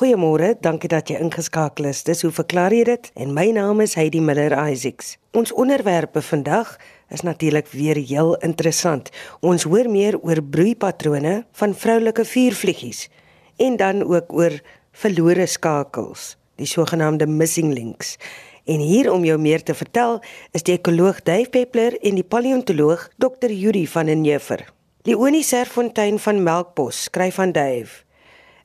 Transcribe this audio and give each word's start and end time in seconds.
Goeiemôre, 0.00 0.54
dankie 0.64 0.88
dat 0.88 1.10
jy 1.12 1.18
ingeskakel 1.20 1.90
is. 1.90 1.98
Dis 2.06 2.22
hoe 2.24 2.30
verklaar 2.32 2.72
jy 2.72 2.86
dit? 2.88 3.08
En 3.20 3.34
my 3.36 3.50
naam 3.52 3.82
is 3.84 3.98
Heidi 3.98 4.22
Miller 4.24 4.54
Isaacs. 4.56 5.10
Ons 5.36 5.52
onderwerpe 5.52 6.22
vandag 6.24 6.70
is 7.12 7.20
natuurlik 7.20 7.68
weer 7.74 8.00
heel 8.00 8.32
interessant. 8.40 9.10
Ons 9.44 9.68
hoor 9.68 9.90
meer 9.92 10.16
oor 10.24 10.40
broeipatrone 10.40 11.34
van 11.60 11.76
vroulike 11.76 12.24
vuurvliegies 12.24 13.10
en 13.60 13.76
dan 13.76 14.00
ook 14.08 14.32
oor 14.32 14.56
verlore 15.04 15.44
skakels, 15.44 16.38
die 16.56 16.72
sogenaamde 16.72 17.28
missing 17.28 17.74
links. 17.76 18.16
En 18.64 18.80
hier 18.80 19.12
om 19.12 19.28
jou 19.28 19.36
meer 19.36 19.60
te 19.60 19.76
vertel, 19.76 20.22
is 20.56 20.64
die 20.64 20.78
ekoloog 20.80 21.20
Dave 21.28 21.52
Peppler 21.52 22.00
en 22.00 22.16
die 22.16 22.24
paleontoloog 22.24 23.10
Dr. 23.20 23.52
Yuri 23.52 23.84
van 23.84 24.08
den 24.08 24.24
Heever. 24.24 24.64
Leonie 25.04 25.44
Serfontein 25.44 26.16
van 26.16 26.40
Melkbos 26.40 27.10
skryf 27.12 27.36
aan 27.36 27.52
Dave. 27.52 28.08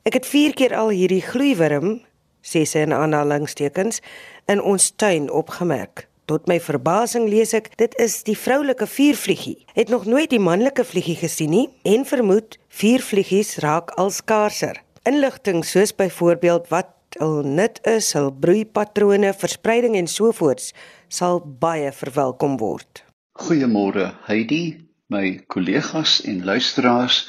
Ek 0.06 0.20
het 0.20 0.26
4 0.30 0.52
keer 0.54 0.72
al 0.78 0.92
hierdie 0.94 1.22
gloeiwurm, 1.24 1.96
sê 2.38 2.60
sy 2.62 2.84
in 2.86 2.92
aanhalingstekens, 2.94 3.98
in 4.46 4.60
ons 4.62 4.92
tuin 4.94 5.24
opgemerk. 5.34 6.04
Tot 6.30 6.44
my 6.46 6.60
verbasing 6.62 7.24
lees 7.26 7.50
ek, 7.58 7.72
dit 7.80 7.94
is 8.02 8.20
die 8.26 8.36
vroulike 8.38 8.86
vuurvliegie. 8.86 9.64
Het 9.74 9.90
nog 9.90 10.04
nooit 10.06 10.30
die 10.30 10.42
manlike 10.42 10.84
vliegie 10.86 11.16
gesien 11.18 11.50
nie 11.50 11.64
en 11.82 12.06
vermoed 12.06 12.54
vuurvliegies 12.78 13.56
raak 13.64 13.90
al 13.98 14.12
skaarser. 14.14 14.78
Inligting 15.10 15.64
soos 15.66 15.90
byvoorbeeld 15.94 16.70
wat 16.70 17.18
hul 17.18 17.42
nut 17.42 17.80
is, 17.90 18.12
hul 18.14 18.30
broeipatrone, 18.30 19.32
verspreiding 19.34 19.96
en 19.98 20.06
sovoorts 20.06 20.70
sal 21.08 21.42
baie 21.42 21.90
verwelkom 21.90 22.60
word. 22.62 23.02
Goeiemôre 23.42 24.12
Heidi, 24.30 24.86
my 25.10 25.40
kollegas 25.50 26.20
en 26.30 26.44
luisteraars. 26.46 27.24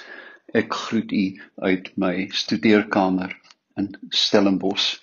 Ek 0.54 0.74
groet 0.74 1.12
u 1.12 1.42
uit 1.56 1.92
my 1.96 2.30
studeerkamer 2.32 3.40
in 3.76 3.98
Stellenbosch. 4.10 4.98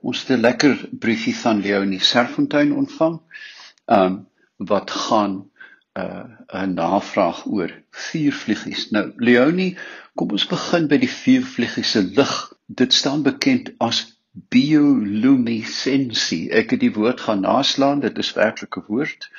Ons 0.00 0.20
het 0.20 0.30
'n 0.36 0.40
lekker 0.40 0.88
briefie 0.90 1.36
van 1.36 1.60
Leonie 1.60 2.02
Serfontein 2.02 2.74
ontvang. 2.74 3.20
Um 3.86 4.28
wat 4.56 4.90
gaan 4.90 5.50
uh 5.98 6.24
'n 6.62 6.74
navraag 6.74 7.46
oor 7.46 7.82
vuurvliegies. 7.90 8.90
Nou 8.90 9.12
Leonie, 9.16 9.76
kom 10.14 10.30
ons 10.30 10.46
begin 10.46 10.88
by 10.88 10.98
die 10.98 11.10
vuurvliegies 11.10 11.90
se 11.90 12.02
lig 12.02 12.52
dit 12.66 12.92
staan 12.92 13.22
bekend 13.22 13.72
as 13.78 14.18
bioluminescensie. 14.32 16.50
Ek 16.50 16.70
het 16.70 16.80
die 16.80 16.92
woord 16.92 17.20
gaan 17.20 17.40
naslaan, 17.40 18.00
dit 18.00 18.18
is 18.18 18.32
werklik 18.32 18.76
'n 18.76 18.84
woord 18.88 19.30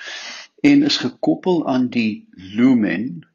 en 0.64 0.84
is 0.84 0.98
gekoppel 0.98 1.68
aan 1.68 1.88
die 1.88 2.28
lumen 2.32 3.28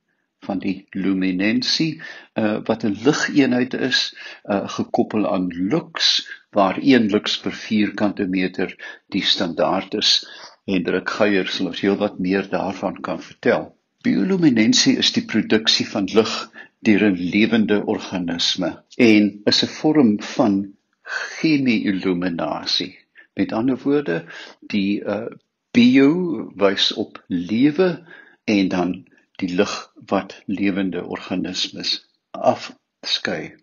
van 0.46 0.58
die 0.58 0.86
luminensie 0.91 2.00
uh, 2.34 2.58
wat 2.64 2.84
'n 2.84 2.96
ligeenheid 3.05 3.74
is 3.74 4.14
uh, 4.44 4.69
gekoppel 4.69 5.28
aan 5.33 5.48
lux 5.48 6.28
waar 6.50 6.78
1 6.78 7.10
lux 7.10 7.38
per 7.41 7.52
vierkante 7.52 8.27
meter 8.27 8.74
die 9.08 9.24
standaard 9.24 9.94
is. 9.94 10.27
Hendrik 10.64 11.11
Geier 11.11 11.46
sal 11.48 11.66
ons 11.66 11.80
heelwat 11.80 12.18
meer 12.18 12.48
daarvan 12.48 13.00
kan 13.00 13.22
vertel. 13.22 13.70
Bioluminensie 14.02 14.96
is 14.96 15.12
die 15.12 15.24
produksie 15.24 15.86
van 15.88 16.08
lig 16.14 16.34
deur 16.80 17.02
'n 17.11 17.16
lewende 17.34 17.84
organisme 17.84 18.70
en 18.96 19.41
is 19.44 19.62
'n 19.62 19.72
vorm 19.80 20.22
van 20.22 20.72
chemie-illuminasie. 21.02 22.98
Met 23.34 23.52
ander 23.52 23.78
woorde, 23.83 24.24
die 24.61 25.05
uh, 25.05 25.27
bio 25.72 26.50
wys 26.56 26.92
op 26.92 27.24
lewe 27.27 28.06
en 28.44 28.68
dan 28.68 29.09
die 29.42 29.50
lig 29.60 29.74
wat 30.12 30.36
lewende 30.46 31.05
organismes 31.16 31.96
afskei. 32.30 33.56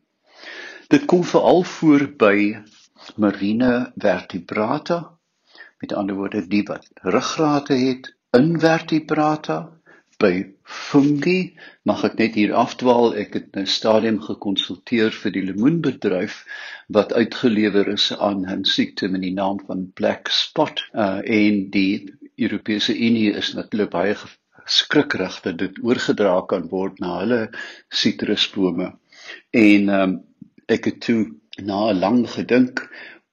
Dit 0.93 1.05
kom 1.05 1.23
veral 1.23 1.63
voor 1.63 2.07
by 2.23 2.37
marine 3.15 3.71
vertebrata, 3.95 4.99
met 5.79 5.93
ander 5.93 6.15
woorde 6.15 6.47
die 6.47 6.63
wat 6.67 6.87
ruggrate 7.03 7.73
het, 7.73 8.13
invertebrata 8.37 9.57
by 10.21 10.31
fungi 10.65 11.53
mag 11.89 12.03
ek 12.07 12.15
net 12.21 12.37
hier 12.39 12.53
afdwaal 12.61 13.13
ek 13.23 13.35
het 13.37 13.57
'n 13.61 13.69
stadium 13.73 14.17
gekonsulteer 14.27 15.13
vir 15.17 15.33
die 15.35 15.43
lemoenbedryf 15.49 16.39
wat 16.97 17.13
uitgelewer 17.13 17.91
is 17.93 18.07
aan 18.29 18.41
'n 18.55 18.65
siekte 18.65 19.09
met 19.13 19.21
die 19.21 19.35
naam 19.37 19.61
van 19.67 19.85
black 20.01 20.33
spot 20.39 20.81
uh, 20.93 21.21
en 21.41 21.69
die 21.69 22.17
Europese 22.35 22.97
Unie 22.97 23.31
is 23.43 23.53
natuurlik 23.53 23.93
baie 23.93 24.15
skrikkerig 24.67 25.41
dat 25.41 25.57
dit 25.57 25.83
oorgedra 25.83 26.41
kan 26.51 26.69
word 26.71 26.99
na 27.03 27.19
hulle 27.19 27.41
sitrusbome 27.89 28.93
en 29.51 29.89
um, 29.99 30.17
ek 30.67 30.91
het 30.91 30.99
toe 31.07 31.21
na 31.63 31.91
'n 31.91 31.99
lang 31.99 32.23
gedink 32.29 32.83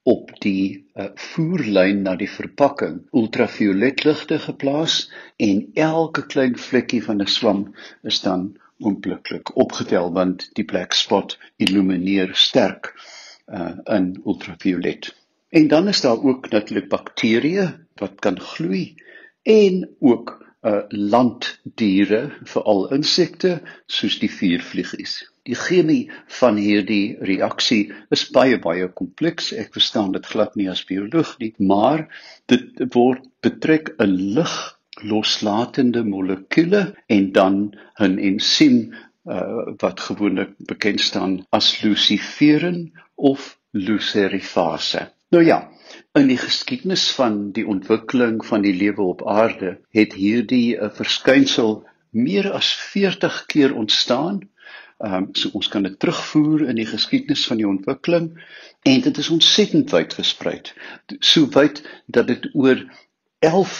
op 0.05 0.31
die 0.39 0.85
uh, 0.93 1.07
voerlyn 1.31 2.03
na 2.05 2.15
die 2.15 2.29
verpakking 2.29 2.99
ultravioletligte 3.11 4.37
geplaas 4.39 5.09
en 5.41 5.65
elke 5.73 6.25
klein 6.33 6.57
vlekkie 6.67 7.01
van 7.03 7.21
'n 7.21 7.27
swam 7.37 7.61
is 8.03 8.21
dan 8.21 8.53
onmiddellik 8.77 9.55
opgetel 9.57 10.13
want 10.13 10.49
die 10.53 10.65
black 10.65 10.93
spot 10.93 11.37
illumineer 11.57 12.35
sterk 12.35 12.93
uh, 13.47 13.77
in 13.85 14.21
ultraviolet. 14.25 15.15
En 15.49 15.67
dan 15.67 15.87
is 15.87 16.01
daar 16.01 16.23
ook 16.23 16.49
natuurlik 16.49 16.89
bakterieë 16.89 17.67
wat 17.95 18.19
kan 18.19 18.39
gloei 18.39 18.95
en 19.43 19.95
ook 19.99 20.44
uh, 20.65 20.81
landdiere, 20.89 22.21
veral 22.49 22.87
insekte 22.95 23.59
soos 23.91 24.19
die 24.21 24.31
vuurvliegies. 24.31 25.21
Die 25.45 25.57
chemie 25.57 26.09
van 26.39 26.57
hierdie 26.57 27.17
reaksie 27.21 27.91
is 28.15 28.25
baie 28.33 28.57
baie 28.61 28.87
kompleks. 28.97 29.51
Ek 29.53 29.75
verstaan 29.77 30.15
dit 30.15 30.25
glad 30.25 30.55
nie 30.57 30.69
as 30.71 30.81
bioloog 30.89 31.35
nie, 31.41 31.51
maar 31.59 32.07
dit 32.49 32.81
word 32.95 33.27
betrek 33.45 33.93
'n 33.99 34.17
lig 34.37 34.55
loslatende 35.03 36.03
molekule 36.07 36.95
en 37.07 37.31
dan 37.31 37.75
'n 37.99 38.17
ensiem 38.17 38.93
uh, 39.29 39.75
wat 39.83 39.99
gewoonlik 39.99 40.55
bekend 40.57 41.01
staan 41.01 41.45
as 41.51 41.81
luciferin 41.83 42.93
of 43.15 43.57
lucerifase. 43.71 45.11
Nou 45.29 45.43
ja, 45.45 45.69
in 46.15 46.27
die 46.31 46.39
geskiedenis 46.39 47.09
van 47.11 47.51
die 47.51 47.67
ontwikkeling 47.67 48.39
van 48.45 48.61
die 48.61 48.73
lewe 48.73 49.01
op 49.01 49.27
aarde 49.27 49.77
het 49.95 50.13
hierdie 50.13 50.77
'n 50.77 50.83
uh, 50.89 50.91
verskynsel 50.91 51.83
meer 52.11 52.51
as 52.51 52.73
40 52.73 53.45
keer 53.45 53.75
ontstaan 53.75 54.43
Ehm 54.97 55.13
um, 55.13 55.25
so 55.35 55.49
ons 55.51 55.67
kan 55.67 55.83
dit 55.83 55.95
terugvoer 55.99 56.61
in 56.71 56.77
die 56.79 56.87
geskiedenis 56.87 57.43
van 57.49 57.59
die 57.59 57.67
ontwikkeling 57.67 58.29
en 58.87 59.01
dit 59.03 59.17
is 59.17 59.29
ontsettend 59.29 59.91
wyd 59.91 60.13
versprei. 60.15 60.61
So 61.19 61.49
wyd 61.51 61.81
dat 62.07 62.29
dit 62.31 62.47
oor 62.53 62.79
11 63.43 63.73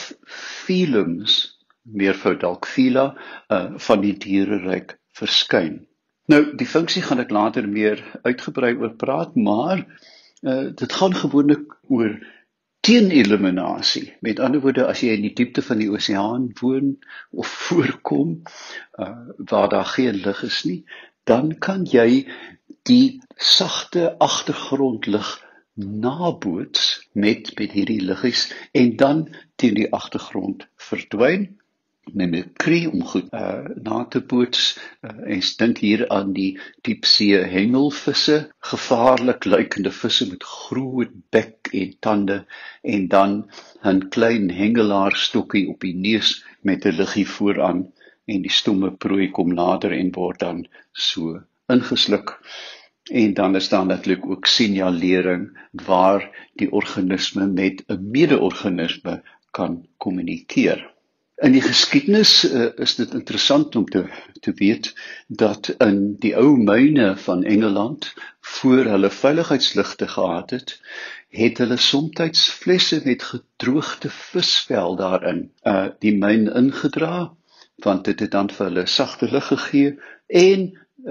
filums 0.66 1.38
meervoud 1.82 2.42
dalk 2.42 2.68
fila 2.68 3.06
uh, 3.48 3.78
van 3.88 4.04
die 4.04 4.12
diereryk 4.26 4.98
verskyn. 5.16 5.86
Nou 6.28 6.42
die 6.60 6.68
funksie 6.68 7.06
gaan 7.06 7.24
ek 7.24 7.32
later 7.32 7.70
meer 7.70 8.04
uitgebrei 8.28 8.74
oor 8.76 8.98
praat, 9.00 9.38
maar 9.40 9.86
uh, 10.46 10.70
dit 10.78 10.94
gaan 10.94 11.16
gewoonlik 11.16 11.78
oor 11.90 12.14
teeneliminasie. 12.86 14.14
Met 14.22 14.40
ander 14.40 14.62
woorde, 14.62 14.86
as 14.86 15.02
jy 15.02 15.16
in 15.18 15.26
die 15.26 15.34
diepte 15.34 15.64
van 15.66 15.82
die 15.82 15.90
oseaan 15.90 16.52
woon 16.62 16.96
of 17.34 17.50
voorkom, 17.68 18.42
uh 19.02 19.16
waar 19.52 19.70
daar 19.74 19.90
geen 19.96 20.22
lig 20.22 20.44
is 20.46 20.64
nie, 20.70 20.82
dan 21.26 21.58
kan 21.58 21.88
jy 21.90 22.28
die 22.86 23.22
sagte 23.36 24.14
agtergrondlig 24.22 25.34
naboots 25.76 27.10
met 27.12 27.52
met 27.60 27.74
hierdie 27.76 28.02
liggies 28.02 28.48
en 28.72 28.96
dan 28.96 29.26
teen 29.60 29.76
die 29.76 29.92
agtergrond 29.94 30.68
verdwyn 30.90 31.50
mimikry 32.14 32.86
om 32.86 33.04
goed 33.04 33.32
uh, 33.34 33.66
na 33.84 34.04
te 34.10 34.22
boots 34.22 34.78
uh, 35.02 35.12
en 35.34 35.42
dink 35.60 35.82
hier 35.84 36.06
aan 36.14 36.34
die 36.36 36.58
diepsee 36.88 37.42
hengelvisse. 37.52 38.38
Gevaarlik 38.70 39.46
lykende 39.46 39.92
visse 39.92 40.28
met 40.30 40.44
groot 40.44 41.12
bek 41.36 41.72
en 41.74 41.98
tande 42.00 42.38
en 42.84 43.08
dan 43.08 43.36
'n 43.84 44.08
klein 44.16 44.50
hengelaarstokkie 44.50 45.68
op 45.70 45.82
die 45.82 45.96
neus 45.96 46.44
met 46.62 46.86
'n 46.86 46.98
liggie 47.02 47.28
vooraan 47.28 47.86
en 48.26 48.42
die 48.42 48.56
stomme 48.62 48.92
prooi 48.92 49.30
kom 49.32 49.54
nader 49.54 49.92
en 49.92 50.12
word 50.12 50.40
dan 50.40 50.66
so 50.92 51.42
ingesluk. 51.68 52.40
En 53.12 53.34
dan 53.34 53.56
is 53.56 53.70
daar 53.70 53.86
natuurlik 53.86 54.26
ook 54.26 54.46
signalering 54.46 55.58
waar 55.86 56.50
die 56.54 56.72
organisme 56.72 57.48
met 57.48 57.84
'n 57.88 58.10
mede-organisme 58.12 59.22
kan 59.52 59.88
kommunikeer 59.98 60.95
In 61.44 61.52
die 61.52 61.62
geskiedenis 61.62 62.46
uh, 62.48 62.70
is 62.80 62.94
dit 62.96 63.14
interessant 63.14 63.76
om 63.76 63.86
te 63.86 64.06
te 64.40 64.54
weet 64.56 64.94
dat 65.28 65.68
in 65.84 66.16
die 66.24 66.32
ou 66.40 66.54
myne 66.58 67.18
van 67.18 67.44
Engeland 67.44 68.14
voor 68.40 68.86
hulle 68.94 69.10
veiligheidsligte 69.12 70.08
gehad 70.08 70.50
het, 70.56 70.72
het 71.30 71.58
hulle 71.58 71.78
soms 71.78 72.46
flesse 72.50 73.02
met 73.04 73.24
gedroogde 73.24 74.10
visvel 74.10 74.96
daarin 74.96 75.42
uh 75.74 75.90
die 76.00 76.16
myn 76.16 76.48
ingedra 76.62 77.34
want 77.84 78.06
dit 78.06 78.20
het 78.20 78.32
dan 78.32 78.50
vir 78.50 78.66
hulle 78.70 78.86
sagte 78.86 79.32
lig 79.32 79.48
gegee 79.52 79.92
en 80.28 80.66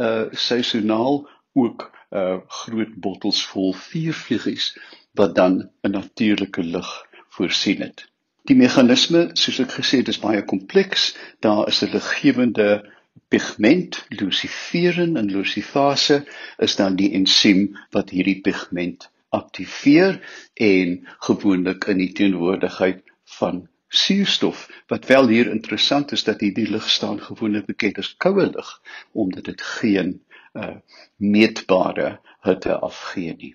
uh 0.06 0.25
seisoonaal 0.47 1.20
ook 1.53 1.91
uh 2.11 2.38
groot 2.62 2.97
bottels 2.97 3.44
vol 3.53 3.75
vuurvliegies 3.75 4.73
wat 5.12 5.35
dan 5.35 5.70
'n 5.82 5.91
natuurlike 6.00 6.62
lig 6.62 6.91
voorsien 7.29 7.81
het. 7.81 8.13
Die 8.44 8.56
meganisme, 8.61 9.31
soos 9.41 9.58
ek 9.62 9.70
gesê 9.79 10.02
het, 10.02 10.11
is 10.12 10.20
baie 10.20 10.43
kompleks. 10.44 11.14
Daar 11.41 11.69
is 11.70 11.79
'n 11.82 11.94
liggewende 11.94 12.85
pigment, 13.32 14.05
luciferin 14.08 15.17
en 15.17 15.31
lucifase 15.32 16.19
is 16.67 16.76
dan 16.76 16.96
die 16.96 17.12
ensiem 17.17 17.62
wat 17.96 18.11
hierdie 18.11 18.41
pigment 18.44 19.08
aktiveer 19.29 20.20
en 20.55 21.08
gewoonlik 21.29 21.88
in 21.94 22.02
die 22.02 22.12
teenwoordigheid 22.12 23.02
van 23.38 23.64
suurstof. 23.88 24.69
Wat 24.93 25.06
wel 25.06 25.29
hier 25.29 25.50
interessant 25.50 26.12
is 26.12 26.25
dat 26.29 26.41
hierdie 26.44 26.69
lig 26.70 26.91
staan 26.91 27.20
gewoonlik 27.20 27.67
bekend 27.67 27.99
as 27.99 28.14
koue 28.17 28.46
lig 28.50 28.70
omdat 29.12 29.44
dit 29.44 29.69
geen 29.79 30.19
uh 30.52 30.76
meetbare 31.17 32.19
hitte 32.44 32.76
afgee 32.79 33.35
nie. 33.41 33.55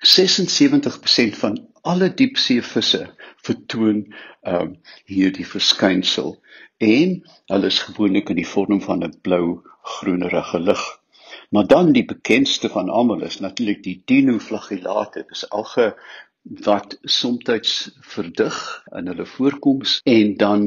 76% 0.00 1.36
van 1.36 1.68
alle 1.82 2.14
diepseevisse 2.14 3.02
vertoon 3.44 4.06
ehm 4.40 4.60
um, 4.60 4.70
hierdie 5.04 5.44
verskynsel 5.46 6.38
en 6.80 7.10
hulle 7.52 7.68
is 7.68 7.82
gewoonlik 7.84 8.30
in 8.32 8.38
die 8.40 8.48
vorm 8.48 8.80
van 8.80 9.04
'n 9.04 9.18
blou-groenerige 9.20 10.60
lig. 10.60 10.84
Maar 11.50 11.66
dan 11.66 11.92
die 11.92 12.04
bekendste 12.04 12.68
van 12.68 12.88
almal 12.88 13.22
is 13.22 13.40
natuurlik 13.40 13.82
die 13.82 14.02
dinoflagellate. 14.04 15.24
Dis 15.28 15.48
alge 15.50 15.94
wat 16.42 16.98
soms 17.02 17.92
verdig 18.00 18.84
in 18.96 19.06
hulle 19.06 19.26
voorkoms 19.26 20.00
en 20.04 20.36
dan 20.36 20.62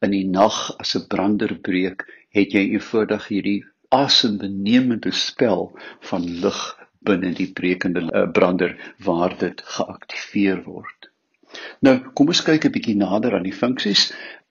in 0.00 0.10
die 0.10 0.28
nag 0.28 0.78
as 0.78 0.96
'n 0.96 1.06
brander 1.06 1.58
breek, 1.58 2.06
het 2.30 2.52
jy 2.52 2.64
eenvoudig 2.70 3.28
hierdie 3.28 3.64
asembenemende 3.88 5.12
spel 5.12 5.78
van 6.00 6.24
lig 6.40 6.87
binne 7.10 7.34
die 7.42 7.50
brekende 7.60 8.06
uh, 8.08 8.26
brander 8.38 8.76
waar 9.08 9.36
dit 9.44 9.62
geaktiveer 9.76 10.64
word. 10.68 10.98
Nou, 11.86 11.94
kom 12.18 12.30
ons 12.32 12.40
kyk 12.44 12.64
'n 12.66 12.72
bietjie 12.74 12.96
nader 13.00 13.34
aan 13.36 13.46
die 13.46 13.58
funksies. 13.60 14.02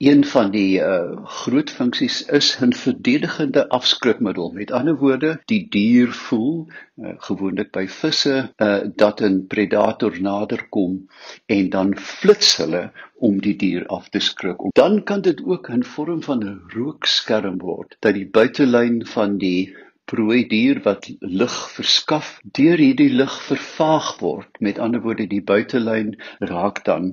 Een 0.08 0.24
van 0.32 0.52
die 0.54 0.80
uh 0.82 1.26
groot 1.42 1.72
funksies 1.80 2.18
is 2.40 2.48
'n 2.68 2.74
verdedigende 2.80 3.64
afskrikmiddel. 3.78 4.52
Met 4.52 4.72
ander 4.80 4.98
woorde, 5.04 5.32
die 5.54 5.68
dier 5.76 6.12
voel 6.22 6.68
uh, 6.68 7.14
gewoonlik 7.30 7.72
by 7.78 7.86
visse 8.00 8.36
uh 8.68 8.80
dat 9.04 9.22
'n 9.22 9.46
predator 9.54 10.22
naderkom 10.30 11.08
en 11.46 11.70
dan 11.70 11.96
flits 11.98 12.58
hulle 12.58 12.92
om 13.30 13.42
die 13.42 13.56
dier 13.56 13.86
af 13.88 14.10
te 14.10 14.20
skrik. 14.20 14.58
Dan 14.74 15.04
kan 15.04 15.22
dit 15.22 15.44
ook 15.46 15.70
in 15.70 15.84
vorm 15.84 16.24
van 16.24 16.40
'n 16.44 16.62
rookskerm 16.74 17.58
word 17.58 17.98
dat 18.00 18.14
die 18.14 18.30
buitelyn 18.30 19.06
van 19.06 19.38
die 19.38 19.76
prooi 20.12 20.44
dier 20.52 20.80
wat 20.86 21.10
lig 21.42 21.56
verskaf 21.78 22.30
deur 22.60 22.84
hierdie 22.84 23.10
lig 23.22 23.34
vervaag 23.48 24.12
word. 24.22 24.62
Met 24.68 24.80
ander 24.86 25.04
woorde 25.08 25.28
die 25.34 25.44
buitelyn 25.52 26.14
raak 26.52 26.84
dan 26.86 27.12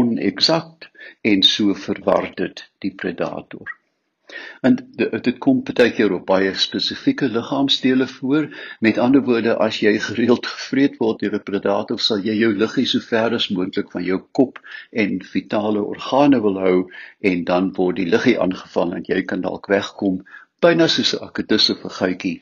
onexakt 0.00 0.90
en 1.32 1.46
so 1.54 1.78
verwar 1.86 2.28
dit 2.42 2.66
die 2.84 2.92
predator. 3.04 3.72
En 4.66 4.76
dit 4.98 5.38
kom 5.44 5.58
baie 5.68 5.92
keer 5.96 6.12
op 6.16 6.22
baie 6.28 6.52
spesifieke 6.60 7.26
liggaamsdele 7.32 8.06
voor. 8.12 8.46
Met 8.86 9.00
ander 9.06 9.24
woorde 9.26 9.56
as 9.66 9.80
jy 9.84 9.92
gereeld 10.06 10.48
gevreet 10.52 10.96
word 11.02 11.20
deur 11.24 11.36
'n 11.38 11.44
predator 11.50 12.00
sal 12.06 12.24
jy 12.28 12.36
jou 12.42 12.52
liggie 12.62 12.86
so 12.92 13.04
ver 13.08 13.36
as 13.38 13.50
moontlik 13.56 13.92
van 13.96 14.04
jou 14.04 14.20
kop 14.40 14.60
en 15.04 15.20
vitale 15.34 15.84
organe 15.94 16.40
wil 16.46 16.58
hou 16.66 16.78
en 17.32 17.44
dan 17.52 17.72
word 17.80 18.00
die 18.00 18.08
liggie 18.14 18.38
aangeval 18.46 18.96
en 18.98 19.04
jy 19.12 19.22
kan 19.32 19.44
dalk 19.48 19.68
wegkom 19.76 20.24
byna 20.64 20.88
soos 20.88 21.14
'n 21.14 21.24
akedisse 21.28 21.74
vergytjie 21.82 22.38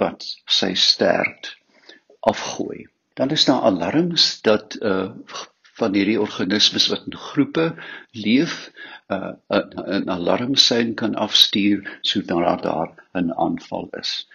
wat 0.00 0.26
sy 0.58 0.74
stert 0.74 1.56
afgooi. 2.32 2.86
Dan 3.16 3.30
is 3.36 3.44
daar 3.48 3.64
alarms 3.70 4.40
dat 4.48 4.76
uh 4.80 5.10
van 5.80 5.94
hierdie 5.96 6.20
organismes 6.20 6.86
wat 6.92 7.06
in 7.08 7.16
groepe 7.16 7.64
leef, 8.24 8.70
uh 9.08 9.32
'n 9.98 10.08
alarmsein 10.16 10.94
kan 10.94 11.14
afstuur 11.14 11.80
sodra 12.00 12.56
daar 12.56 12.90
'n 13.14 13.32
aanval 13.46 13.88
is. 14.00 14.28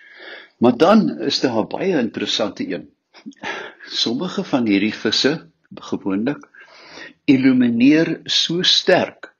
Maar 0.57 0.77
dan 0.77 1.19
is 1.19 1.39
daar 1.39 1.59
'n 1.61 1.69
baie 1.69 1.99
interessante 1.99 2.67
een. 2.73 2.89
Sommige 3.85 4.43
van 4.43 4.65
hierdie 4.65 4.93
visse 4.93 5.33
gewoonlik 5.75 6.49
illumineer 7.25 8.19
so 8.23 8.61
sterk 8.61 9.33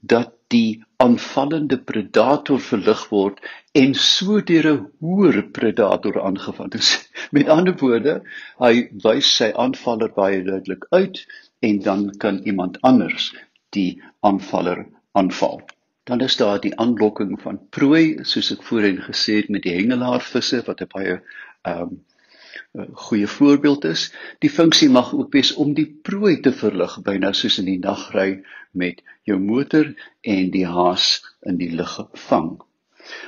dat 0.00 0.32
die 0.50 0.82
aanvallende 1.00 1.78
predator 1.90 2.60
verlig 2.60 3.02
word 3.12 3.38
en 3.80 3.94
so 3.94 4.40
deur 4.50 4.66
'n 4.72 4.80
hoër 5.00 5.38
predator 5.58 6.20
aangeval 6.22 6.74
is. 6.80 6.90
Met 7.36 7.48
ander 7.56 7.76
woorde, 7.82 8.14
hy 8.58 8.74
wys 9.04 9.30
sy 9.40 9.50
aanvaller 9.64 10.10
baie 10.16 10.42
duidelik 10.42 10.86
uit 10.90 11.22
en 11.68 11.82
dan 11.86 12.08
kan 12.24 12.42
iemand 12.52 12.80
anders 12.82 13.30
die 13.76 14.02
aanvaller 14.20 14.86
aanval. 15.12 15.60
Dan 16.04 16.20
is 16.26 16.36
daar 16.36 16.60
die 16.60 16.74
aanlokking 16.84 17.36
van 17.40 17.60
prooi, 17.70 18.24
soos 18.24 18.50
ek 18.50 18.62
voorheen 18.66 19.02
gesê 19.06 19.40
het 19.40 19.50
met 19.54 19.62
die 19.62 19.76
hengelaarvisse 19.78 20.64
wat 20.66 20.82
'n 20.82 20.92
baie 20.96 21.16
ehm 21.62 21.82
um, 21.82 21.98
goeie 22.92 23.26
voorbeeld 23.26 23.84
is. 23.84 24.12
Die 24.38 24.50
funksie 24.50 24.90
mag 24.90 25.14
ook 25.14 25.32
wees 25.32 25.52
om 25.54 25.74
die 25.74 25.88
prooi 26.02 26.40
te 26.40 26.52
verlig, 26.52 27.00
byna 27.02 27.32
soos 27.32 27.58
in 27.58 27.66
die 27.66 27.80
nagry 27.82 28.42
met 28.70 29.02
jou 29.26 29.38
motor 29.42 29.90
en 30.20 30.50
die 30.54 30.66
haas 30.66 31.20
in 31.42 31.58
die 31.58 31.72
lug 31.74 31.98
vang. 32.28 32.60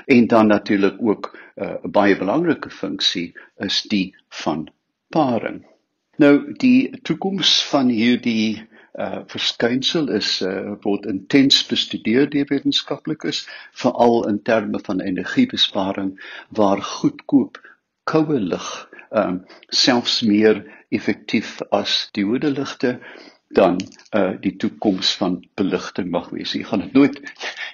En 0.06 0.26
dan 0.26 0.46
natuurlik 0.46 1.00
ook 1.00 1.32
uh, 1.32 1.64
'n 1.66 1.86
uh, 1.86 1.90
baie 1.90 2.16
belangrike 2.16 2.70
funksie 2.70 3.34
is 3.56 3.82
die 3.82 4.14
van 4.28 4.68
paring. 5.08 5.66
Nou 6.16 6.52
die 6.52 7.00
toekoms 7.02 7.64
van 7.64 7.88
hierdie 7.88 8.68
uh 8.94 9.24
verskynsel 9.26 10.08
is 10.08 10.42
uh 10.42 10.76
word 10.80 11.06
intens 11.06 11.66
bestudeer 11.66 12.30
deur 12.30 12.46
wetenskaplikes 12.48 13.48
veral 13.72 14.28
in 14.28 14.42
terme 14.42 14.78
van 14.84 15.00
energiebesparing 15.00 16.20
waar 16.48 16.82
goedkoop 16.82 17.60
koue 18.04 18.40
lig 18.40 18.91
ehm 19.12 19.28
um, 19.28 19.42
selfs 19.68 20.22
meer 20.22 20.64
effektief 20.88 21.60
as 21.70 22.08
die 22.16 22.24
hoedeligte 22.24 22.98
dan 23.52 23.76
uh 24.16 24.32
die 24.40 24.56
toekoms 24.56 25.14
van 25.20 25.40
beligting 25.60 26.10
mag 26.10 26.30
wees. 26.32 26.54
Jy 26.56 26.64
gaan 26.68 26.86
dit 26.86 26.96
nooit 26.96 27.18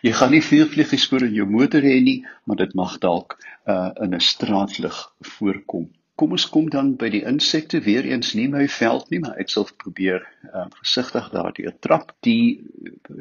jy 0.03 0.13
gaan 0.15 0.35
nie 0.35 0.43
veel 0.43 0.67
vliegiespoor 0.71 1.27
in 1.27 1.37
jou 1.37 1.47
motor 1.51 1.83
hê 1.83 1.99
nie, 2.03 2.19
maar 2.45 2.59
dit 2.59 2.75
mag 2.75 2.99
dalk 3.03 3.39
uh 3.67 3.91
in 4.03 4.15
'n 4.15 4.21
straatlig 4.21 4.99
voorkom. 5.37 5.89
Kom 6.19 6.33
ons 6.35 6.49
kom 6.51 6.67
dan 6.71 6.97
by 6.99 7.09
die 7.15 7.23
insekte 7.31 7.79
weer 7.81 8.05
eens 8.05 8.33
nie 8.35 8.49
my 8.49 8.67
veld 8.69 9.11
nie, 9.11 9.21
maar 9.23 9.39
ek 9.39 9.53
sal 9.55 9.69
probeer 9.79 10.25
uh, 10.55 10.65
versigtig 10.81 11.29
daardeur 11.31 11.77
trap. 11.79 12.11
Die 12.27 12.67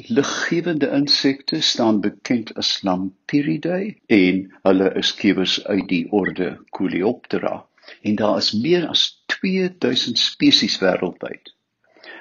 liggewende 0.09 0.89
insekte 0.89 1.61
staan 1.61 2.01
bekend 2.01 2.55
as 2.57 2.81
Lampyridae 2.81 3.95
en 4.07 4.41
hulle 4.63 4.89
is 4.97 5.13
kiewers 5.13 5.59
uit 5.67 5.87
die 5.87 6.07
orde 6.09 6.57
Coleoptera 6.73 7.66
en 8.01 8.15
daar 8.15 8.37
is 8.37 8.51
meer 8.51 8.87
as 8.87 9.23
2000 9.25 10.17
spesies 10.19 10.77
wêreldwyd. 10.81 11.53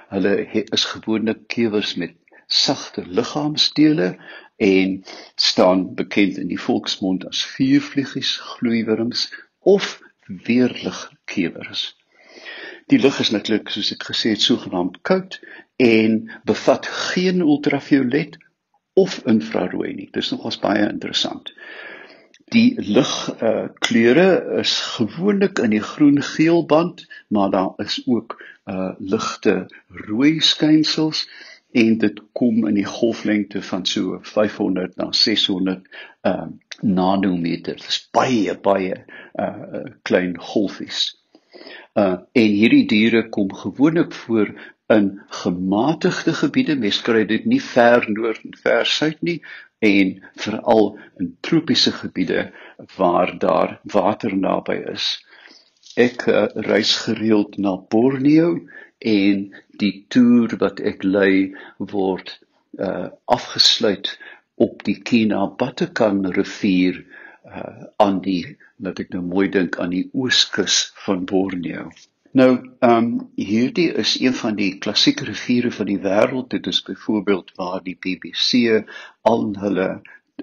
Hulle 0.08 0.34
is 0.70 0.84
gewoonlik 0.84 1.46
kewers 1.52 1.94
met 1.94 2.14
sagte 2.46 3.06
liggaamsdele 3.06 4.16
en 4.56 5.04
staan 5.34 5.94
bekend 5.94 6.36
in 6.36 6.48
die 6.48 6.60
volksmond 6.60 7.26
as 7.26 7.44
vuurvliegies, 7.44 8.36
gloeiwurms 8.36 9.32
of 9.58 10.00
weerligkewers. 10.26 11.96
Die 12.86 12.98
lug 12.98 13.18
is 13.20 13.30
natuurlik 13.34 13.68
soos 13.74 13.90
ek 13.96 14.06
gesê 14.06 14.36
het 14.36 14.44
sogenaamd 14.44 15.00
koud 15.02 15.40
en 15.82 16.20
bevat 16.46 16.86
geen 16.86 17.42
ultraviolet 17.42 18.38
of 18.94 19.18
infrarooi 19.26 19.92
nie. 19.94 20.08
Dis 20.14 20.30
nogals 20.30 20.60
baie 20.62 20.86
interessant. 20.86 21.50
Die 22.54 22.76
lig 22.78 23.12
uh 23.42 23.68
kleure 23.82 24.58
is 24.60 24.72
gewoonlik 24.94 25.58
in 25.58 25.72
die 25.74 25.82
groen-geel 25.82 26.60
band, 26.70 27.02
maar 27.28 27.50
daar 27.50 27.72
is 27.82 27.96
ook 28.06 28.36
uh 28.70 28.92
ligte 28.98 29.54
rooi 30.06 30.40
skynsels 30.40 31.24
en 31.72 31.98
dit 31.98 32.20
kom 32.32 32.66
in 32.70 32.78
die 32.78 32.86
golflengte 32.86 33.62
van 33.62 33.82
so 33.86 34.20
500 34.22 34.94
na 34.96 35.10
600 35.10 35.90
uh 36.22 36.46
nanometer. 36.80 37.80
Dit 37.82 37.88
is 37.88 38.08
baie 38.14 38.54
baie 38.54 38.94
uh 39.34 39.82
klein 40.02 40.38
golfies. 40.38 41.02
Uh 41.98 42.22
en 42.32 42.56
hierdie 42.60 42.86
diere 42.86 43.28
kom 43.28 43.50
gewoonlik 43.54 44.14
voor 44.14 44.54
in 44.86 45.20
gematigde 45.42 46.32
gebiede. 46.32 46.76
Mens 46.78 47.02
kry 47.02 47.24
dit 47.26 47.44
nie 47.44 47.62
ver 47.62 48.06
noord 48.06 48.44
en 48.46 48.54
ver 48.62 48.86
suid 48.86 49.22
nie, 49.26 49.40
en 49.78 50.22
veral 50.34 50.98
in 51.20 51.36
tropiese 51.40 51.92
gebiede 51.92 52.52
waar 52.96 53.38
daar 53.38 53.80
water 53.82 54.36
naby 54.36 54.78
is. 54.92 55.08
Ek 55.96 56.26
uh, 56.28 56.46
reis 56.68 56.96
gereeld 57.04 57.56
na 57.56 57.76
Borneo 57.76 58.56
en 58.98 59.46
die 59.80 60.04
toer 60.08 60.56
wat 60.60 60.80
ek 60.80 61.04
lei 61.04 61.54
word 61.78 62.38
uh 62.76 63.08
afgesluit 63.32 64.10
op 64.60 64.82
die 64.84 64.98
Kinabatangan 65.00 66.26
rivier 66.36 66.98
uh, 67.44 67.88
aan 67.96 68.20
die 68.24 68.56
dat 68.76 69.00
ek 69.00 69.14
nou 69.14 69.22
mooi 69.24 69.48
dink 69.52 69.78
aan 69.80 69.94
die 69.94 70.08
ooskus 70.12 70.90
van 71.06 71.24
Borneo. 71.24 71.88
Nou, 72.36 72.52
ehm 72.84 73.04
um, 73.04 73.12
hierdie 73.34 73.92
is 74.02 74.10
een 74.20 74.34
van 74.34 74.56
die 74.56 74.78
klassieke 74.78 75.24
riviere 75.24 75.70
van 75.72 75.86
die 75.88 76.00
wêreld. 76.06 76.50
Dit 76.52 76.66
is 76.66 76.82
byvoorbeeld 76.82 77.52
waar 77.56 77.82
die 77.82 77.96
BBC 78.00 78.82
al 79.30 79.46
hulle 79.62 79.86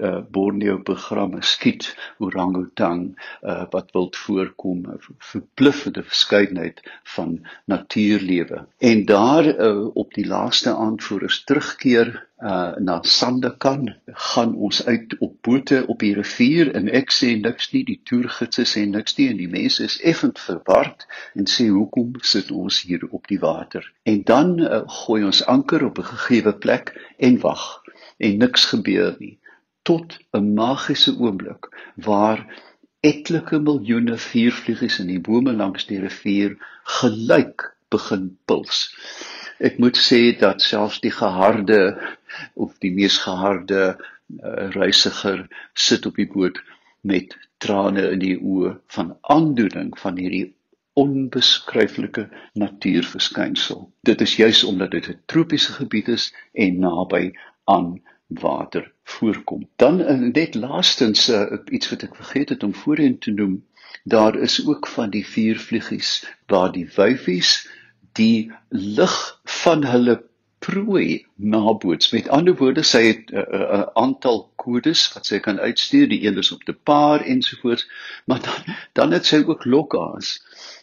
uh, 0.02 0.20
Borneo 0.32 0.78
programme 0.82 1.42
skiet 1.42 1.96
orangutang 2.18 3.14
uh, 3.42 3.64
wat 3.70 3.92
wild 3.94 4.16
voorkom 4.18 4.86
verbluffende 5.18 6.04
verskeidenheid 6.04 6.82
van 7.16 7.46
natuurlewe. 7.66 8.66
En 8.78 9.06
daar 9.06 9.46
uh, 9.46 9.96
op 9.96 10.14
die 10.14 10.28
laaste 10.28 10.76
aand 10.76 11.04
voor 11.04 11.22
ons 11.22 11.44
terugkeer 11.44 12.28
uh, 12.40 12.76
na 12.78 13.00
Sandakan 13.02 13.96
gaan 14.06 14.56
ons 14.56 14.86
uit 14.86 15.18
op 15.20 15.36
bote 15.42 15.84
op 15.88 16.00
die 16.00 16.14
rivier 16.14 16.74
en 16.76 16.90
ek 16.90 17.14
sê 17.14 17.36
niks 17.40 17.72
nie 17.72 17.84
die 17.88 18.00
toergidse 18.10 18.66
sê 18.68 18.86
niks 18.90 19.18
nie 19.18 19.30
en 19.30 19.38
die 19.38 19.52
mense 19.52 19.84
is 19.84 20.00
effens 20.02 20.42
verward 20.48 21.08
en 21.38 21.48
sê 21.50 21.70
hoekom 21.70 22.18
sit 22.22 22.52
ons 22.52 22.82
hier 22.88 23.06
op 23.12 23.28
die 23.30 23.40
water? 23.40 23.86
En 24.04 24.24
dan 24.26 24.58
uh, 24.60 24.82
gooi 25.06 25.24
ons 25.24 25.46
anker 25.46 25.86
op 25.86 26.02
'n 26.02 26.12
gegeewe 26.16 26.58
plek 26.66 26.94
en 27.18 27.40
wag 27.46 27.84
en 28.18 28.38
niks 28.38 28.66
gebeur 28.74 29.16
nie 29.20 29.38
tot 29.90 30.18
'n 30.38 30.54
magiese 30.60 31.12
oomblik 31.20 31.68
waar 32.08 32.40
etlike 33.12 33.60
miljoene 33.60 34.18
vuurvliegies 34.26 35.00
in 35.04 35.10
die 35.12 35.24
bome 35.28 35.54
langs 35.62 35.88
die 35.90 36.00
rivier 36.04 36.54
gelyk 37.00 37.66
begin 37.96 38.30
puls. 38.48 38.80
Ek 39.60 39.80
moet 39.84 40.00
sê 40.00 40.22
dat 40.40 40.64
selfs 40.64 41.02
die 41.04 41.12
geharde 41.12 41.82
of 42.66 42.78
die 42.86 42.94
mees 43.00 43.18
geharde 43.26 43.82
uh, 43.92 44.70
reisiger 44.78 45.44
sit 45.88 46.08
op 46.10 46.16
die 46.22 46.30
boot 46.36 46.64
met 47.02 47.36
trane 47.64 48.08
in 48.16 48.24
die 48.24 48.38
oë 48.40 48.74
van 48.96 49.14
aandoening 49.36 49.92
van 50.00 50.18
hierdie 50.18 50.48
onbeskryflike 51.04 52.30
natuurverskynsel. 52.64 53.86
Dit 54.08 54.22
is 54.22 54.40
juis 54.40 54.64
omdat 54.64 54.96
dit 54.96 55.12
'n 55.12 55.22
tropiese 55.26 55.76
gebied 55.82 56.08
is 56.18 56.32
en 56.54 56.80
naby 56.80 57.32
aan 57.64 58.00
water 58.28 58.93
voorkom. 59.04 59.68
Dan 59.76 60.02
uh, 60.02 60.18
net 60.34 60.56
laastens 60.56 61.30
uh, 61.30 61.46
iets 61.70 61.90
wat 61.90 62.04
ek 62.04 62.16
vergeet 62.16 62.50
het 62.50 62.64
om 62.64 62.74
voorheen 62.74 63.18
te 63.20 63.32
noem, 63.32 63.64
daar 64.04 64.36
is 64.36 64.60
ook 64.68 64.88
van 64.88 65.10
die 65.10 65.26
vuurvliegies 65.28 66.24
waar 66.48 66.72
die 66.72 66.90
wyfies 66.96 67.68
die 68.14 68.52
lig 68.70 69.16
van 69.44 69.86
hulle 69.86 70.22
prooi 70.64 71.26
naboots. 71.36 72.12
Met 72.12 72.30
ander 72.30 72.56
woorde, 72.56 72.84
sy 72.88 73.02
het 73.06 73.32
'n 73.32 73.36
uh, 73.36 73.60
uh, 73.60 73.82
aantal 74.00 74.52
kodes 74.56 75.14
wat 75.14 75.26
sy 75.26 75.40
kan 75.40 75.60
uitstuur, 75.60 76.08
die 76.08 76.24
een 76.24 76.38
is 76.38 76.52
op 76.52 76.64
te 76.64 76.74
paar 76.74 77.22
ensovoorts, 77.22 77.88
maar 78.26 78.42
dan 78.42 78.76
dan 78.94 79.12
het 79.12 79.26
sy 79.26 79.44
ook 79.44 79.66
lokkaas 79.66 80.40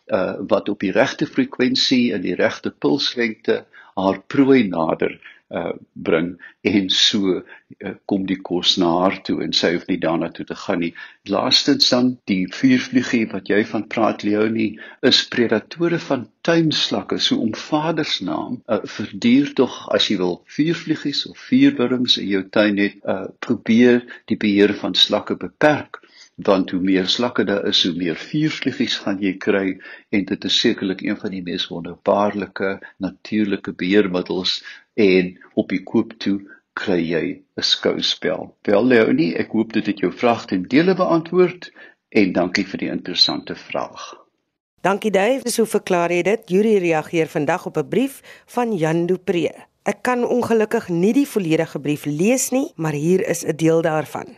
uh 0.07 0.35
wat 0.49 0.69
op 0.69 0.81
die 0.81 0.93
regte 0.93 1.27
frekwensie 1.27 2.13
en 2.13 2.21
die 2.21 2.35
regte 2.35 2.71
pulslengte 2.71 3.65
haar 3.95 4.21
prooi 4.27 4.69
nader 4.69 5.21
uh 5.51 5.73
bring 5.93 6.37
en 6.63 6.91
so 6.95 7.41
uh, 7.41 7.95
kom 8.07 8.27
die 8.27 8.39
kos 8.49 8.77
na 8.79 8.91
haar 9.01 9.17
toe 9.27 9.41
en 9.45 9.53
sy 9.57 9.73
hoef 9.75 9.87
nie 9.89 9.99
daarna 10.03 10.29
toe 10.35 10.47
te 10.47 10.57
gaan 10.63 10.83
nie. 10.85 10.93
Laastens 11.29 11.89
dan 11.91 12.13
die 12.31 12.45
vuurvliegie 12.55 13.25
wat 13.33 13.51
jy 13.51 13.63
van 13.73 13.87
praat 13.95 14.23
Leonie 14.27 14.79
is 15.11 15.25
predatore 15.33 15.99
van 16.07 16.29
tuinslakke. 16.47 17.19
So 17.19 17.41
om 17.43 17.55
Vader 17.55 18.07
se 18.07 18.25
naam 18.25 18.61
uh, 18.67 18.81
verduur 18.97 19.55
tog 19.59 19.81
as 19.95 20.11
jy 20.11 20.21
wil 20.23 20.39
vuurvliegies 20.57 21.27
of 21.31 21.49
vuurwurms 21.51 22.21
in 22.23 22.31
jou 22.35 22.45
tuin 22.49 22.79
het, 22.85 23.01
uh 23.05 23.27
probeer 23.43 24.05
die 24.31 24.39
beheer 24.39 24.75
van 24.79 24.95
slakke 24.95 25.37
beperk 25.41 26.01
want 26.43 26.71
hoe 26.71 26.81
meer 26.81 27.09
slakke 27.09 27.45
daar 27.45 27.67
is, 27.69 27.83
hoe 27.85 27.97
meer 27.97 28.17
vuurvliegies 28.17 28.97
gaan 29.05 29.19
jy 29.21 29.35
kry 29.43 29.67
en 30.15 30.25
dit 30.25 30.45
is 30.45 30.61
sekerlik 30.61 31.03
een 31.05 31.19
van 31.21 31.35
die 31.35 31.43
mees 31.43 31.67
wonderbaarlike 31.69 32.79
natuurlike 32.99 33.75
beheermiddels 33.83 34.61
en 34.95 35.37
op 35.55 35.69
die 35.69 35.83
koop 35.83 36.17
toe 36.19 36.39
kry 36.81 37.01
jy 37.03 37.25
'n 37.57 37.63
skouspel. 37.63 38.55
Wel 38.63 38.85
Leonie, 38.87 39.35
ek 39.37 39.53
hoop 39.53 39.73
dit 39.73 39.87
het 39.87 39.99
jou 39.99 40.13
vraag 40.13 40.47
ten 40.47 40.63
dele 40.63 40.95
beantwoord 40.95 41.73
en 42.09 42.33
dankie 42.33 42.67
vir 42.67 42.79
die 42.79 42.91
interessante 42.91 43.55
vraag. 43.55 44.15
Dankie 44.81 45.11
Dave, 45.11 45.51
so 45.51 45.65
verklaar 45.65 46.11
jy 46.11 46.23
dit. 46.23 46.47
Yuri 46.49 46.79
reageer 46.79 47.29
vandag 47.29 47.67
op 47.67 47.77
'n 47.77 47.89
brief 47.89 48.23
van 48.47 48.73
Jan 48.73 49.07
Dupré. 49.07 49.51
Ek 49.83 50.03
kan 50.03 50.25
ongelukkig 50.25 50.89
nie 50.89 51.13
die 51.13 51.27
volledige 51.29 51.81
brief 51.81 52.05
lees 52.05 52.51
nie, 52.51 52.73
maar 52.77 52.93
hier 52.93 53.29
is 53.29 53.45
'n 53.45 53.57
deel 53.57 53.83
daarvan. 53.83 54.37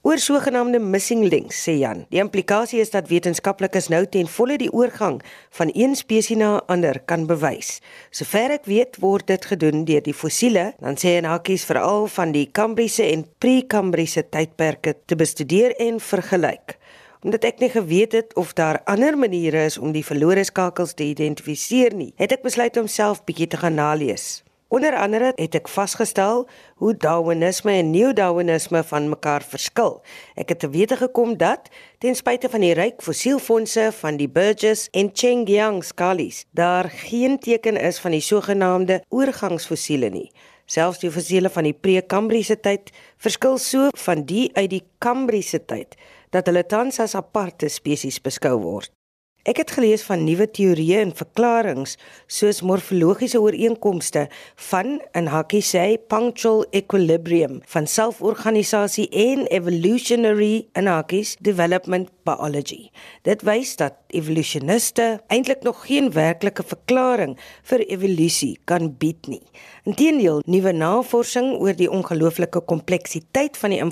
Oor 0.00 0.16
sogenaamde 0.16 0.78
missing 0.80 1.26
links 1.28 1.58
sê 1.60 1.74
Jan. 1.76 2.06
Die 2.08 2.22
implikasie 2.22 2.78
is 2.80 2.88
dat 2.94 3.10
wetenskaplikes 3.10 3.90
nou 3.92 4.06
ten 4.08 4.30
volle 4.32 4.54
die 4.56 4.70
oorgang 4.72 5.18
van 5.58 5.68
een 5.76 5.92
spesies 5.98 6.40
na 6.40 6.54
'n 6.56 6.64
ander 6.72 7.00
kan 7.04 7.26
bewys. 7.26 7.82
Sover 8.10 8.50
ek 8.50 8.64
weet, 8.64 8.96
word 8.96 9.26
dit 9.26 9.44
gedoen 9.44 9.84
deur 9.84 10.00
die 10.00 10.14
fossiele, 10.14 10.72
dan 10.80 10.96
sê 10.96 11.20
en 11.20 11.24
hakkies 11.24 11.64
veral 11.64 12.06
van 12.06 12.32
die 12.32 12.48
Kambriese 12.52 13.04
en 13.12 13.26
Prekambriese 13.38 14.28
tydperke 14.28 14.96
te 15.04 15.16
bestudeer 15.16 15.76
en 15.76 16.00
vergelyk. 16.00 16.78
Omdat 17.22 17.44
ek 17.44 17.58
nie 17.60 17.70
geweet 17.70 18.12
het 18.12 18.34
of 18.36 18.52
daar 18.52 18.80
ander 18.84 19.18
maniere 19.18 19.64
is 19.64 19.78
om 19.78 19.92
die 19.92 20.04
verlore 20.04 20.44
skakels 20.44 20.94
te 20.94 21.04
identifiseer 21.04 21.94
nie, 21.94 22.12
het 22.16 22.32
ek 22.32 22.42
besluit 22.42 22.76
om 22.76 22.86
self 22.86 23.24
bietjie 23.24 23.46
te 23.46 23.56
gaan 23.56 23.74
nalees. 23.74 24.42
Onder 24.70 24.94
andere 24.94 25.32
het 25.34 25.56
ek 25.58 25.66
vasgestel 25.66 26.44
hoe 26.78 26.92
Darwinisme 26.94 27.72
en 27.74 27.88
Neo-Darwinisme 27.90 28.84
van 28.86 29.08
mekaar 29.10 29.42
verskil. 29.42 29.96
Ek 30.38 30.52
het 30.54 30.60
te 30.62 30.68
wete 30.70 30.94
gekom 31.00 31.32
dat 31.40 31.66
ten 31.98 32.14
spyte 32.14 32.46
van 32.52 32.62
die 32.62 32.76
ryk 32.78 33.02
fossielfondse 33.02 33.88
van 33.98 34.20
die 34.20 34.28
Burgess 34.30 34.86
en 34.94 35.10
Chengjiang 35.10 35.80
skalies, 35.82 36.44
daar 36.54 36.86
geen 36.86 37.34
teken 37.42 37.80
is 37.80 37.98
van 37.98 38.14
die 38.14 38.22
sogenaamde 38.22 39.00
oorgangsfossiele 39.08 40.12
nie. 40.14 40.30
Selfs 40.70 41.02
die 41.02 41.10
fossiele 41.10 41.50
van 41.50 41.66
die 41.66 41.74
Pre-Kambriese 41.74 42.60
tyd 42.62 42.94
verskil 43.18 43.58
so 43.58 43.90
van 44.06 44.22
die 44.22 44.52
uit 44.54 44.70
die 44.70 44.84
Kambriese 45.02 45.64
tyd 45.66 45.98
dat 46.30 46.46
hulle 46.46 46.62
tans 46.62 47.02
as 47.02 47.18
aparte 47.18 47.66
spesies 47.66 48.22
beskou 48.22 48.54
word. 48.62 48.94
Ek 49.48 49.56
het 49.56 49.70
gelees 49.72 50.02
van 50.04 50.20
nuwe 50.20 50.44
teorieë 50.52 50.98
en 51.00 51.12
verklaringe 51.16 51.94
soos 52.28 52.58
morfologiese 52.60 53.40
ooreenkomste 53.40 54.26
van 54.68 54.98
in 55.16 55.30
hakkie 55.32 55.62
sê 55.64 55.84
punctual 56.12 56.66
equilibrium 56.76 57.62
van 57.72 57.88
selforganisasie 57.88 59.08
en 59.08 59.46
evolutionary 59.48 60.66
in 60.76 60.92
hakkies 60.92 61.38
development 61.40 62.12
biology. 62.30 62.90
Dit 63.26 63.42
wys 63.46 63.74
dat 63.80 63.98
evolusioniste 64.14 65.20
eintlik 65.28 65.62
nog 65.66 65.84
geen 65.86 66.10
werklike 66.14 66.64
verklaring 66.66 67.36
vir 67.70 67.84
evolusie 67.86 68.56
kan 68.64 68.90
bied 68.98 69.26
nie. 69.30 69.42
Inteendeel, 69.88 70.42
nuwe 70.46 70.72
navorsing 70.72 71.52
oor 71.58 71.76
die 71.76 71.90
ongelooflike 71.90 72.62
kompleksiteit 72.70 73.58
van 73.60 73.74
die 73.74 73.80
inligting 73.80 73.88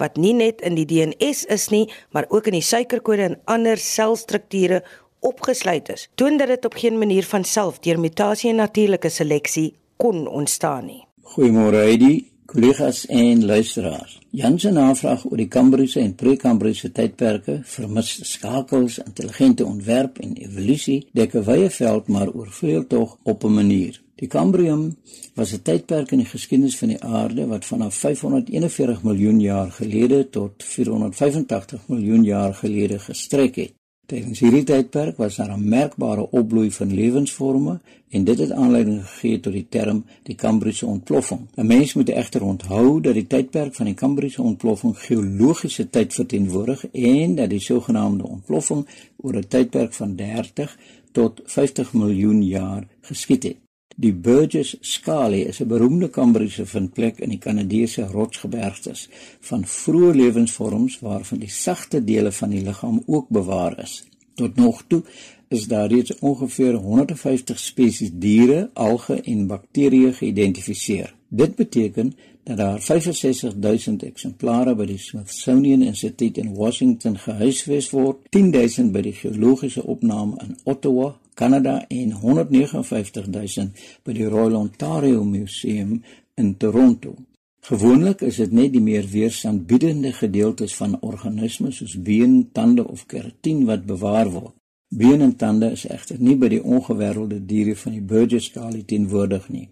wat 0.00 0.16
nie 0.16 0.32
net 0.34 0.62
in 0.62 0.76
die 0.78 0.86
DNA 0.86 1.32
is 1.52 1.68
nie, 1.70 1.86
maar 2.12 2.26
ook 2.30 2.46
in 2.46 2.56
die 2.58 2.64
suikerkode 2.64 3.22
en 3.22 3.38
ander 3.44 3.76
selstrukture 3.76 4.82
opgesluit 5.20 5.88
is, 5.92 6.08
toon 6.14 6.38
dat 6.38 6.48
dit 6.48 6.64
op 6.64 6.74
geen 6.74 6.98
manier 6.98 7.24
van 7.24 7.44
self 7.44 7.78
deur 7.80 8.00
mutasie 8.00 8.50
en 8.50 8.56
natuurlike 8.56 9.08
seleksie 9.08 9.74
kon 9.96 10.26
ontstaan 10.26 10.86
nie. 10.86 11.02
Goeiemôre 11.34 11.84
Heidi, 11.86 12.31
kollegas 12.52 13.06
en 13.06 13.44
luisteraars. 13.44 14.18
Jan 14.30 14.58
se 14.60 14.70
navraag 14.70 15.24
oor 15.24 15.40
die 15.40 15.48
Kambriese 15.48 16.00
en 16.00 16.14
Prekambriese 16.14 16.90
tydperke, 16.92 17.60
vermiste 17.64 18.26
skakels, 18.28 18.98
intelligente 19.00 19.64
ontwerp 19.64 20.20
en 20.20 20.34
evolusie 20.36 20.98
dek 21.16 21.34
'n 21.34 21.44
wye 21.48 21.70
veld 21.70 22.08
maar 22.08 22.28
oorvleuel 22.28 22.86
tog 22.86 23.18
op 23.22 23.44
'n 23.44 23.54
manier. 23.54 24.02
Die 24.14 24.28
Kambrium 24.28 24.96
was 25.34 25.52
'n 25.52 25.62
tydperk 25.62 26.12
in 26.12 26.18
die 26.18 26.32
geskiedenis 26.34 26.78
van 26.78 26.88
die 26.88 27.02
aarde 27.02 27.46
wat 27.46 27.64
vanaf 27.64 27.94
541 27.94 29.02
miljoen 29.02 29.40
jaar 29.40 29.70
gelede 29.70 30.28
tot 30.28 30.52
485 30.64 31.88
miljoen 31.88 32.24
jaar 32.24 32.54
gelede 32.54 32.98
gestrek 32.98 33.54
het. 33.56 33.72
Tydens 34.12 34.42
hierdie 34.44 34.66
tydperk 34.68 35.16
was 35.16 35.38
daar 35.40 35.52
'n 35.56 35.68
merkbare 35.68 36.24
opbloei 36.38 36.70
van 36.70 36.94
lewensvorme 36.94 37.80
en 38.08 38.24
dit 38.24 38.38
het 38.38 38.50
aanleiding 38.50 39.06
gegee 39.08 39.40
tot 39.40 39.52
die 39.52 39.66
term 39.68 40.04
die 40.22 40.34
Kambriese 40.34 40.86
ontploffing. 40.86 41.40
'n 41.56 41.66
Mens 41.66 41.94
moet 41.94 42.08
egter 42.08 42.42
onthou 42.44 43.00
dat 43.00 43.14
die 43.14 43.26
tydperk 43.26 43.74
van 43.74 43.86
die 43.86 43.94
Kambriese 43.94 44.42
ontploffing 44.42 44.98
geologiese 44.98 45.90
tyd 45.90 46.14
verteenwoordig 46.14 46.86
en 46.92 47.34
dat 47.34 47.50
die 47.50 47.60
sogenaamde 47.60 48.26
ontploffing 48.26 48.86
oor 49.16 49.36
'n 49.36 49.48
tydperk 49.48 49.92
van 49.92 50.16
30 50.16 50.78
tot 51.12 51.40
50 51.44 51.92
miljoen 51.92 52.42
jaar 52.42 52.86
geskied 53.00 53.42
het. 53.42 53.56
Die 54.02 54.12
Burgess 54.12 54.76
Scalie 54.80 55.44
is 55.46 55.60
'n 55.60 55.68
beroemde 55.68 56.08
Kambriese 56.08 56.64
vindplek 56.66 57.20
in 57.20 57.30
die 57.30 57.38
Kanadese 57.38 58.06
rotsgebergtes 58.06 59.08
van 59.48 59.62
vroeë 59.64 60.14
lewensvorms 60.14 60.98
waarvan 60.98 61.38
die 61.38 61.50
sagte 61.50 62.00
dele 62.04 62.32
van 62.32 62.50
die 62.50 62.62
liggaam 62.68 63.02
ook 63.06 63.28
bewaar 63.28 63.78
is. 63.82 64.02
Tot 64.34 64.56
nog 64.56 64.82
toe 64.86 65.02
is 65.48 65.68
daar 65.68 65.88
reeds 65.88 66.18
ongeveer 66.18 66.74
150 66.74 67.58
spesies 67.58 68.10
diere, 68.12 68.70
alge 68.72 69.20
en 69.20 69.46
bakterieë 69.46 70.12
geïdentifiseer. 70.12 71.14
Dit 71.28 71.54
beteken 71.54 72.14
dat 72.42 72.56
daar 72.56 72.82
65000 72.82 74.02
eksemplare 74.02 74.74
by 74.74 74.86
die 74.86 74.98
Smithsonian 74.98 75.82
Instituut 75.82 76.38
in 76.38 76.54
Washington 76.54 77.18
gehuisves 77.18 77.90
word, 77.90 78.26
10000 78.30 78.92
by 78.92 79.00
die 79.00 79.18
geologiese 79.22 79.86
opname 79.86 80.42
in 80.42 80.56
Ottawa, 80.64 81.20
Kanada 81.34 81.84
en 81.88 82.12
159000 82.22 83.84
by 84.04 84.12
die 84.12 84.28
Royal 84.28 84.56
Ontario 84.60 85.24
Museum 85.24 86.02
in 86.34 86.56
Toronto. 86.56 87.14
Gewoonlik 87.62 88.24
is 88.26 88.40
dit 88.42 88.52
net 88.52 88.72
die 88.74 88.82
meer 88.82 89.06
weerstandbiedende 89.06 90.12
gedeeltes 90.12 90.74
van 90.74 90.96
organismes 91.00 91.76
soos 91.78 91.94
been, 92.02 92.50
tande 92.52 92.82
of 92.88 93.06
keratin 93.06 93.64
wat 93.68 93.86
bewaar 93.86 94.30
word. 94.30 94.56
Been 94.94 95.20
en 95.20 95.36
tande 95.36 95.70
is 95.72 95.86
egter 95.86 96.18
nie 96.20 96.34
by 96.36 96.50
die 96.52 96.60
ongewêrelde 96.60 97.38
diere 97.48 97.76
van 97.80 97.94
die 97.94 98.02
Burgess-skalie 98.04 98.82
teenwoordig 98.84 99.46
nie. 99.48 99.68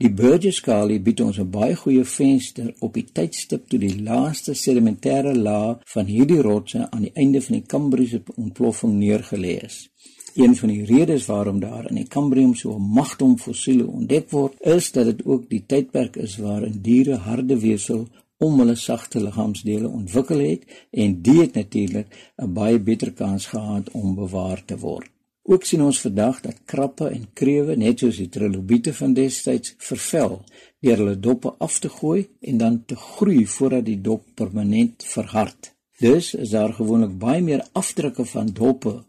Die 0.00 0.12
Burgess-skalie 0.12 1.00
bied 1.00 1.20
ons 1.24 1.38
'n 1.40 1.50
baie 1.50 1.74
goeie 1.82 2.04
venster 2.04 2.72
op 2.80 2.94
die 2.94 3.04
tydstip 3.18 3.68
toe 3.68 3.78
die 3.78 4.02
laaste 4.08 4.54
sedimentêre 4.54 5.34
laag 5.34 5.82
van 5.92 6.06
hierdie 6.06 6.40
rotse 6.40 6.90
aan 6.90 7.02
die 7.02 7.14
einde 7.14 7.42
van 7.42 7.54
die 7.58 7.66
Kambriese 7.66 8.22
ontploffing 8.36 8.94
neergelê 8.94 9.54
is. 9.64 9.88
Een 10.36 10.56
van 10.56 10.68
die 10.68 10.84
redes 10.84 11.26
waarom 11.26 11.60
daar 11.60 11.86
in 11.88 11.96
die 11.96 12.08
Kambrium 12.12 12.54
so 12.54 12.74
'n 12.76 12.90
magdom 12.96 13.38
fossiele 13.38 13.86
ontdek 13.86 14.30
word, 14.30 14.54
is 14.60 14.92
dat 14.92 15.04
dit 15.04 15.24
ook 15.24 15.48
die 15.48 15.64
tydperk 15.66 16.16
is 16.16 16.36
waarin 16.36 16.78
diere 16.82 17.14
harde 17.14 17.58
weefsel 17.58 18.06
om 18.36 18.58
hulle 18.58 18.74
sagte 18.74 19.20
liggaamsdele 19.20 19.88
ontwikkel 19.88 20.38
het 20.38 20.62
en 20.90 21.22
dit 21.22 21.40
het 21.40 21.54
natuurlik 21.54 22.06
'n 22.36 22.52
baie 22.52 22.78
beter 22.80 23.12
kans 23.12 23.46
gehad 23.46 23.90
om 23.90 24.14
bewaar 24.14 24.64
te 24.64 24.78
word. 24.78 25.08
Ook 25.42 25.64
sien 25.64 25.82
ons 25.82 26.00
vandag 26.00 26.40
dat 26.40 26.64
krappe 26.64 27.08
en 27.08 27.26
krewe 27.32 27.76
net 27.76 27.98
soos 27.98 28.16
die 28.16 28.28
trilobiete 28.28 28.94
van 28.94 29.12
destyds 29.14 29.74
vervel 29.78 30.42
deur 30.80 30.96
hulle 30.96 31.20
doppe 31.20 31.54
af 31.58 31.78
te 31.78 31.88
gooi 31.88 32.28
en 32.40 32.56
dan 32.58 32.84
te 32.84 32.96
groei 32.96 33.46
voordat 33.46 33.84
die 33.84 34.00
dop 34.00 34.22
permanent 34.34 35.04
verhard. 35.04 35.74
Dus 35.98 36.34
is 36.34 36.50
daar 36.50 36.72
gewoonlik 36.72 37.18
baie 37.18 37.42
meer 37.42 37.68
afdrukke 37.72 38.24
van 38.24 38.46
doppe 38.46 39.04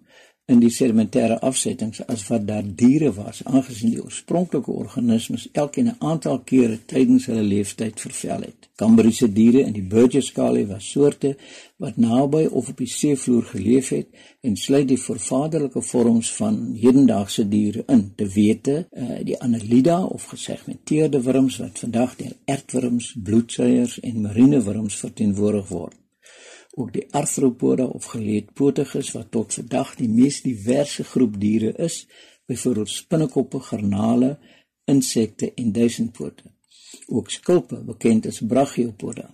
in 0.47 0.61
die 0.63 0.69
sedimentêre 0.71 1.35
afsettings 1.43 1.99
as 2.07 2.21
wat 2.29 2.45
daar 2.47 2.67
diere 2.81 3.09
was 3.15 3.41
aangesien 3.43 3.91
die 3.91 4.03
oorspronklike 4.03 4.71
organismes 4.71 5.47
elkeen 5.51 5.89
'n 5.89 5.97
aantal 6.11 6.39
kere 6.51 6.77
tydens 6.85 7.25
hulle 7.25 7.43
lewensyd 7.43 7.99
vervel 7.99 8.41
het. 8.47 8.69
Kambriese 8.75 9.27
diere 9.33 9.65
in 9.65 9.73
die 9.73 9.87
Burgess-skalie 9.95 10.65
was 10.67 10.89
soorte 10.91 11.35
wat 11.77 11.97
naby 11.97 12.45
of 12.45 12.69
op 12.69 12.77
die 12.77 12.93
seevloer 12.99 13.43
geleef 13.43 13.89
het 13.89 14.07
en 14.41 14.55
sluit 14.55 14.87
die 14.87 15.01
vervaderlike 15.01 15.81
vorms 15.81 16.33
van 16.33 16.73
hedendaagse 16.79 17.47
diere 17.47 17.83
in, 17.87 18.11
te 18.15 18.27
wete 18.27 18.87
uh, 18.91 19.19
die 19.23 19.39
Annelida 19.39 20.03
of 20.03 20.23
gesegmenteerde 20.23 21.21
wurms 21.21 21.57
wat 21.57 21.79
vandag 21.79 22.15
deur 22.15 22.35
ertwurms, 22.45 23.15
bloedsuiers 23.23 23.99
en 23.99 24.21
marine 24.21 24.61
wurms 24.63 24.95
verteenwoordig 24.95 25.67
word 25.67 25.95
ook 26.77 26.91
die 26.93 27.07
arthropoda 27.11 27.85
of 27.85 28.05
geleedpotiges 28.13 29.11
wat 29.15 29.31
tot 29.33 29.53
vandag 29.57 29.95
die 29.97 30.09
mees 30.09 30.41
diverse 30.45 31.03
groep 31.03 31.39
diere 31.41 31.73
is, 31.81 32.03
byvoorbeeld 32.45 32.89
spinnekoppe, 32.93 33.59
garnale, 33.69 34.37
insekte 34.85 35.49
en 35.53 35.71
duisendpote. 35.73 36.43
Ook 37.07 37.31
skulpe, 37.33 37.81
bekend 37.83 38.27
as 38.29 38.39
brachiopoda. 38.45 39.31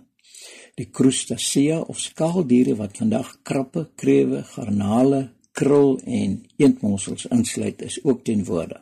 Die 0.79 0.87
crustacea 0.89 1.81
of 1.81 1.99
skaaldiere 1.99 2.77
wat 2.79 2.97
vandag 2.97 3.35
krappe, 3.43 3.89
krewe, 3.95 4.41
garnale, 4.55 5.21
krul 5.51 5.99
en 6.05 6.39
eendmossels 6.57 7.27
insluit, 7.29 7.81
is 7.81 7.99
ook 8.03 8.23
teenwoordig. 8.23 8.81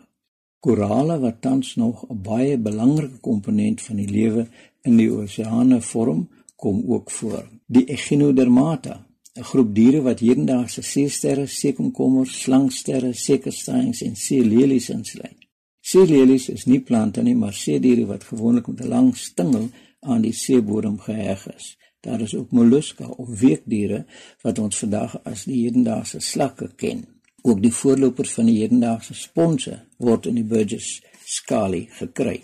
Korale 0.62 1.18
wat 1.20 1.42
tans 1.42 1.76
nog 1.76 2.06
'n 2.10 2.22
baie 2.22 2.58
belangrike 2.58 3.20
komponent 3.20 3.82
van 3.82 3.96
die 3.96 4.10
lewe 4.10 4.48
in 4.82 4.98
die 4.98 5.10
oseane 5.12 5.82
vorm, 5.82 6.30
kom 6.62 6.84
ook 6.88 7.12
voor. 7.12 7.44
Die 7.66 7.86
Echinodermata, 7.86 8.96
'n 9.40 9.44
groep 9.52 9.76
diere 9.76 10.02
wat 10.02 10.20
hedendaagse 10.20 10.82
seesterre, 10.82 11.46
seekomkommers, 11.48 12.42
slangsterre, 12.42 13.14
sekerstaings 13.14 14.02
en 14.02 14.16
seelelies 14.16 14.90
insluit. 14.90 15.40
Seelelies 15.82 16.50
is 16.50 16.66
nie 16.66 16.80
plante 16.80 17.22
nie, 17.22 17.36
maar 17.36 17.54
seediere 17.54 18.06
wat 18.06 18.24
gewoonlik 18.24 18.68
met 18.68 18.82
'n 18.82 18.88
lang 18.88 19.18
stingel 19.18 19.70
aan 20.00 20.22
die 20.22 20.34
seebodem 20.34 21.00
geheg 21.00 21.48
is. 21.56 21.78
Daar 22.00 22.22
is 22.22 22.36
ook 22.36 22.52
molluska 22.52 23.08
of 23.08 23.40
weekdiere 23.40 24.06
wat 24.42 24.60
ons 24.60 24.78
vandag 24.78 25.24
as 25.24 25.44
die 25.44 25.64
hedendaagse 25.64 26.20
slakke 26.20 26.72
ken. 26.76 27.06
Ook 27.42 27.62
die 27.62 27.74
voorlopers 27.74 28.34
van 28.34 28.46
die 28.46 28.60
hedendaagse 28.60 29.14
sponse 29.14 29.86
word 29.98 30.26
in 30.26 30.36
die 30.36 30.44
Burgess 30.44 31.02
skalie 31.26 31.88
gekry. 31.90 32.44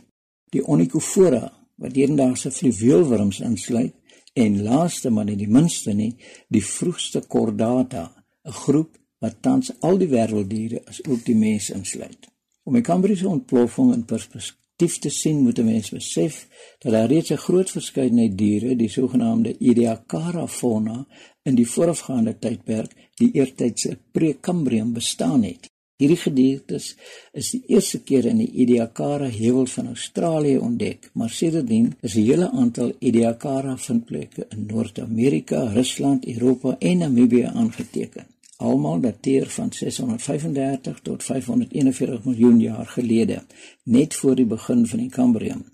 Die 0.49 0.65
Onychophora 0.65 1.53
wat 1.77 1.95
hedendaagse 1.95 2.51
fluweelwurms 2.51 3.39
insluit, 3.39 3.93
en 4.37 4.61
laaste 4.63 5.09
maar 5.13 5.25
nie 5.25 5.37
die 5.39 5.49
minste 5.49 5.93
nie, 5.97 6.13
die 6.53 6.63
vroegste 6.65 7.23
chordata, 7.27 8.03
'n 8.45 8.57
groep 8.63 8.97
wat 9.19 9.41
tans 9.41 9.71
al 9.81 9.97
die 9.97 10.09
wêrelddiere 10.11 10.83
as 10.85 11.01
ook 11.05 11.25
die 11.25 11.35
mens 11.35 11.69
insluit. 11.69 12.29
Om 12.63 12.73
die 12.73 12.85
Kambriese 12.85 13.27
ontploffing 13.27 13.93
in 13.93 14.05
perspektief 14.05 14.99
te 14.99 15.09
sien, 15.09 15.41
moet 15.41 15.59
'n 15.59 15.65
mens 15.65 15.89
besef 15.89 16.47
dat 16.79 16.91
daar 16.91 17.09
reeds 17.09 17.31
'n 17.31 17.43
groot 17.47 17.69
verskeidenheid 17.71 18.37
diere, 18.37 18.75
die 18.75 18.89
sogenaamde 18.89 19.57
Ediacara 19.57 20.47
fauna, 20.47 21.07
in 21.43 21.55
die 21.55 21.67
voorafgaande 21.67 22.39
tydperk, 22.39 22.91
die 23.15 23.31
eertydse 23.31 23.97
Prekambrium 24.11 24.93
bestaan 24.93 25.43
het. 25.43 25.69
Hierdie 25.97 26.19
gedeeltes 26.21 26.91
is 27.33 27.47
die 27.55 27.63
eerste 27.73 28.03
keer 28.05 28.27
in 28.29 28.37
die 28.37 28.51
Ediacara 28.61 29.31
heuwels 29.33 29.71
van 29.79 29.87
Australië 29.89 30.59
ontdek, 30.61 31.07
maar 31.17 31.31
sedertdien 31.33 31.87
is 32.05 32.13
'n 32.15 32.27
hele 32.27 32.49
aantal 32.51 32.91
Ediacara 32.99 33.73
vindplekke 33.77 34.45
in 34.49 34.67
Noord-Amerika, 34.67 35.63
Rusland, 35.73 36.27
Europa 36.27 36.75
en 36.79 36.97
Namibië 36.97 37.49
aangeteken. 37.53 38.27
Almal 38.57 38.99
dateer 38.99 39.49
van 39.49 39.71
635 39.71 40.99
tot 41.01 41.23
541 41.23 42.23
miljoen 42.23 42.59
jaar 42.59 42.85
gelede, 42.85 43.43
net 43.83 44.15
voor 44.15 44.35
die 44.35 44.45
begin 44.45 44.87
van 44.87 44.99
die 44.99 45.09
Kambrium. 45.09 45.65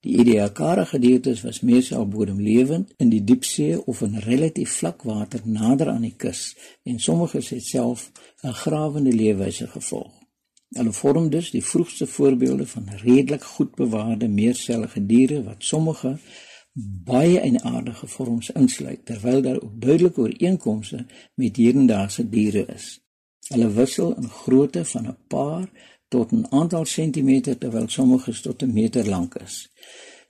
Die 0.00 0.14
Ediacara 0.18 0.84
gedeeltes 0.88 1.42
was 1.44 1.60
meestal 1.60 2.06
bodemlewend 2.08 2.94
in 2.96 3.10
die 3.12 3.20
diepsee 3.24 3.76
of 3.84 4.00
in 4.00 4.16
relatief 4.24 4.78
vlak 4.78 5.02
water 5.04 5.42
nader 5.44 5.90
aan 5.92 6.06
die 6.06 6.14
kus 6.16 6.54
en 6.88 7.02
sommiges 7.04 7.50
het 7.52 7.66
self 7.66 8.06
'n 8.42 8.56
grawende 8.62 9.12
leefwyse 9.12 9.66
gevolg. 9.66 10.14
Hulle 10.78 10.92
vorm 10.92 11.28
dus 11.30 11.50
die 11.50 11.64
vroegste 11.64 12.06
voorbeelde 12.06 12.66
van 12.66 12.88
redelik 13.02 13.44
goed 13.44 13.74
bewaarde 13.74 14.28
meersellige 14.28 15.06
diere 15.06 15.42
wat 15.42 15.68
sommige 15.72 16.18
baie 17.04 17.40
eienaardige 17.40 18.06
vorms 18.06 18.50
insluit 18.50 19.06
terwyl 19.06 19.42
daar 19.42 19.60
ook 19.62 19.80
duidelike 19.80 20.20
ooreenkomste 20.20 21.06
met 21.34 21.56
hedendaagse 21.56 22.28
diere 22.28 22.66
is. 22.74 23.00
Hulle 23.48 23.70
wissel 23.72 24.16
in 24.16 24.28
grootte 24.28 24.84
van 24.84 25.06
'n 25.06 25.16
paar 25.28 25.68
tot 26.10 26.32
'n 26.32 26.46
aantal 26.50 26.84
sentimeter 26.84 27.58
terwyl 27.58 27.88
sommiges 27.88 28.40
tot 28.40 28.62
'n 28.62 28.72
meter 28.72 29.08
lank 29.08 29.34
is. 29.34 29.70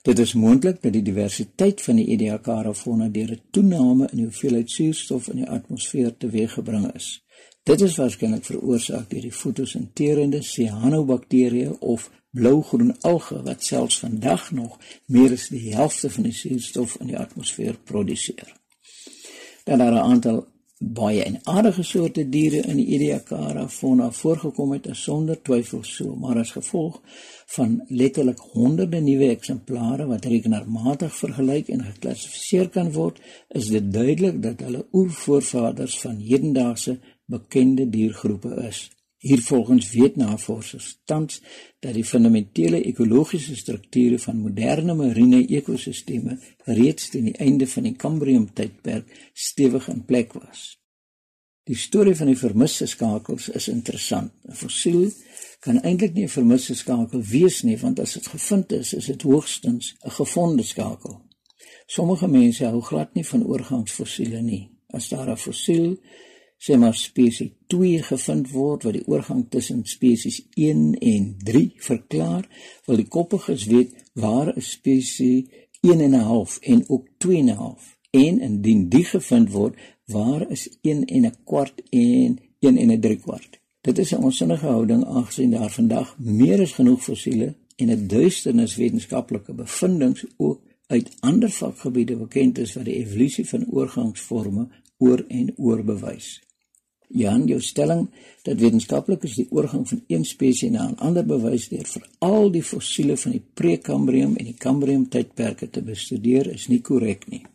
Dit 0.01 0.19
is 0.19 0.33
moontlik 0.33 0.81
dat 0.81 0.93
die 0.93 1.01
diversiteit 1.01 1.81
van 1.81 1.95
die 1.95 2.07
Ediacara 2.13 2.73
fauna 2.73 3.07
deur 3.07 3.31
'n 3.31 3.41
toename 3.51 4.07
in 4.11 4.17
die 4.17 4.25
hoeveelheid 4.25 4.69
suurstof 4.69 5.27
in 5.27 5.35
die 5.35 5.49
atmosfeer 5.49 6.17
teweeggebring 6.17 6.93
is. 6.93 7.23
Dit 7.63 7.81
is 7.81 7.95
waarskynlik 7.95 8.45
veroorsaak 8.45 9.09
deur 9.09 9.21
die 9.21 9.31
fotosinterende 9.31 10.41
cyanobakterieë 10.41 11.75
of 11.79 12.09
blou-groen 12.31 12.95
alge 13.01 13.43
wat 13.43 13.63
selfs 13.63 13.99
vandag 13.99 14.51
nog 14.51 14.79
meer 15.05 15.31
as 15.31 15.47
die 15.47 15.73
helfte 15.75 16.09
van 16.09 16.23
die 16.23 16.33
suurstof 16.33 16.95
in 16.99 17.07
die 17.07 17.17
atmosfeer 17.17 17.77
produseer. 17.83 18.53
Dan 19.63 19.77
daar 19.77 19.93
'n 19.93 20.09
aantal 20.11 20.47
baie 20.81 21.23
en 21.23 21.37
aardige 21.43 21.83
soorte 21.85 22.23
diere 22.29 22.63
in 22.65 22.79
die 22.79 22.87
Ediacara 22.95 23.67
fauna 23.69 24.09
voorgekom 24.11 24.71
het 24.73 24.87
sonder 24.97 25.37
twyfel 25.41 25.83
so, 25.85 26.15
maar 26.15 26.39
as 26.41 26.53
gevolg 26.55 26.97
van 27.55 27.75
letterlik 27.87 28.39
honderde 28.55 29.01
nuwe 29.01 29.29
eksemplare 29.29 30.07
wat 30.09 30.25
rekenaarmatig 30.25 31.13
vergelyk 31.15 31.69
en 31.69 31.85
geklassifiseer 31.85 32.71
kan 32.73 32.91
word, 32.95 33.21
is 33.49 33.69
dit 33.69 33.91
duidelik 33.93 34.41
dat 34.41 34.63
hulle 34.65 34.87
oervoorvaders 34.91 35.99
van 36.01 36.17
hedendaagse 36.17 36.97
bekende 37.29 37.89
diergroepe 37.89 38.55
is. 38.67 38.87
Hiervolgens 39.21 39.91
weet 39.91 40.15
navorsers 40.15 40.99
tans 41.05 41.41
dat 41.79 41.93
die 41.93 42.05
fundamentele 42.05 42.79
ekologiese 42.89 43.55
strukture 43.55 44.17
van 44.19 44.39
moderne 44.41 44.95
marine 44.97 45.43
ekosisteme 45.45 46.39
reeds 46.65 47.09
teen 47.13 47.27
die 47.29 47.37
einde 47.37 47.67
van 47.69 47.85
die 47.85 47.93
Kambrium 47.93 48.47
tydperk 48.57 49.11
stewig 49.33 49.89
in 49.93 50.01
plek 50.05 50.33
was. 50.33 50.63
Die 51.69 51.77
storie 51.77 52.15
van 52.17 52.31
die 52.31 52.37
vermiste 52.37 52.87
skakels 52.89 53.49
is 53.49 53.67
interessant. 53.69 54.33
'n 54.49 54.57
Fossiel 54.57 55.11
kan 55.59 55.77
eintlik 55.81 56.13
nie 56.13 56.25
'n 56.25 56.37
vermiste 56.37 56.75
skakel 56.75 57.21
wees 57.21 57.61
nie, 57.61 57.77
want 57.77 57.99
as 57.99 58.13
dit 58.13 58.27
gevind 58.27 58.71
is, 58.71 58.93
is 58.93 59.05
dit 59.05 59.21
hoogstens 59.21 59.95
'n 60.01 60.09
gevonde 60.09 60.63
skakel. 60.63 61.21
Sommige 61.85 62.27
mense 62.27 62.65
hou 62.65 62.81
glad 62.81 63.13
nie 63.13 63.25
van 63.25 63.45
oorgangsfossiele 63.45 64.41
nie. 64.41 64.69
As 64.87 65.09
daar 65.09 65.29
'n 65.29 65.37
fossiel 65.37 65.99
sê 66.61 66.77
maar 66.77 66.95
spesies 66.95 67.55
2 67.73 68.03
gevind 68.05 68.51
word 68.53 68.83
wat 68.85 68.93
die 68.93 69.07
oorgang 69.09 69.47
tussen 69.49 69.81
spesies 69.89 70.43
1 70.53 70.99
en 70.99 71.23
3 71.45 71.63
verklaar, 71.81 72.45
wil 72.85 72.99
die 73.01 73.07
koppiges 73.15 73.65
weet 73.71 73.95
waar 74.13 74.53
'n 74.53 74.61
spesies 74.61 75.47
1 75.81 75.99
en 75.99 76.13
'n 76.13 76.27
half 76.33 76.59
en 76.61 76.83
ook 76.87 77.07
2 77.17 77.37
en 77.37 77.49
'n 77.49 77.61
half 77.63 77.97
en 78.11 78.39
indien 78.39 78.89
die 78.89 79.05
gevind 79.05 79.51
word, 79.51 79.75
waar 80.05 80.49
is 80.51 80.69
1 80.81 81.05
en 81.05 81.25
'n 81.25 81.35
kwart 81.43 81.81
en 81.89 82.39
1 82.59 82.77
en 82.77 82.91
'n 82.91 82.99
3 82.99 83.17
kwart. 83.17 83.59
Dit 83.81 83.97
is 83.97 84.11
'n 84.11 84.23
onsinnige 84.23 84.65
houding 84.65 85.05
aangesien 85.05 85.51
daar 85.51 85.71
vandag 85.71 86.15
meer 86.19 86.61
as 86.61 86.71
genoeg 86.71 87.03
fossiele 87.03 87.55
en 87.75 87.89
'n 87.89 88.07
duisternis 88.07 88.75
wetenskaplike 88.75 89.53
bevindinge 89.53 90.29
ook 90.37 90.61
uit 90.87 91.15
ander 91.19 91.49
vakgebiede 91.49 92.15
bekend 92.15 92.57
is 92.57 92.73
wat 92.73 92.85
die 92.85 92.95
evolusie 92.95 93.49
van 93.49 93.65
oorgangsforme 93.69 94.67
oor 94.97 95.25
en 95.27 95.53
oor 95.57 95.83
bewys. 95.83 96.50
Jan, 97.13 97.45
jou 97.47 97.59
stelling 97.61 98.07
dat 98.45 98.59
wetenskaplikes 98.59 99.35
die 99.35 99.47
oorgang 99.51 99.87
van 99.89 100.03
een 100.07 100.25
spesies 100.25 100.71
na 100.71 100.89
'n 100.89 100.97
ander 100.97 101.25
bewys 101.25 101.69
deur 101.69 101.85
vir 101.85 102.07
al 102.19 102.51
die 102.51 102.63
fossiele 102.63 103.17
van 103.17 103.31
die 103.31 103.43
Prekambrium 103.53 104.35
en 104.35 104.45
die 104.45 104.57
Kambrium 104.57 105.09
tydperke 105.09 105.69
te 105.69 105.81
bestudeer 105.81 106.47
is 106.47 106.67
nie 106.67 106.81
korrek 106.81 107.27
nie. 107.27 107.45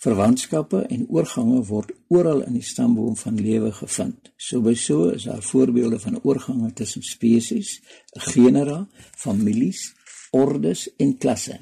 Verwantskappe 0.00 0.86
en 0.88 1.06
oorgange 1.08 1.64
word 1.68 1.90
oral 2.08 2.40
in 2.42 2.54
die 2.56 2.64
stamboom 2.64 3.16
van 3.16 3.40
lewe 3.40 3.72
gevind. 3.72 4.30
So 4.36 4.60
by 4.60 4.74
so 4.74 5.08
is 5.08 5.26
daar 5.28 5.42
voorbeelde 5.42 5.98
van 5.98 6.20
oorgange 6.22 6.72
tussen 6.72 7.02
spesies, 7.02 7.80
genera, 8.12 8.88
families, 9.16 9.94
ordes 10.30 10.88
en 10.96 11.18
klasse. 11.18 11.60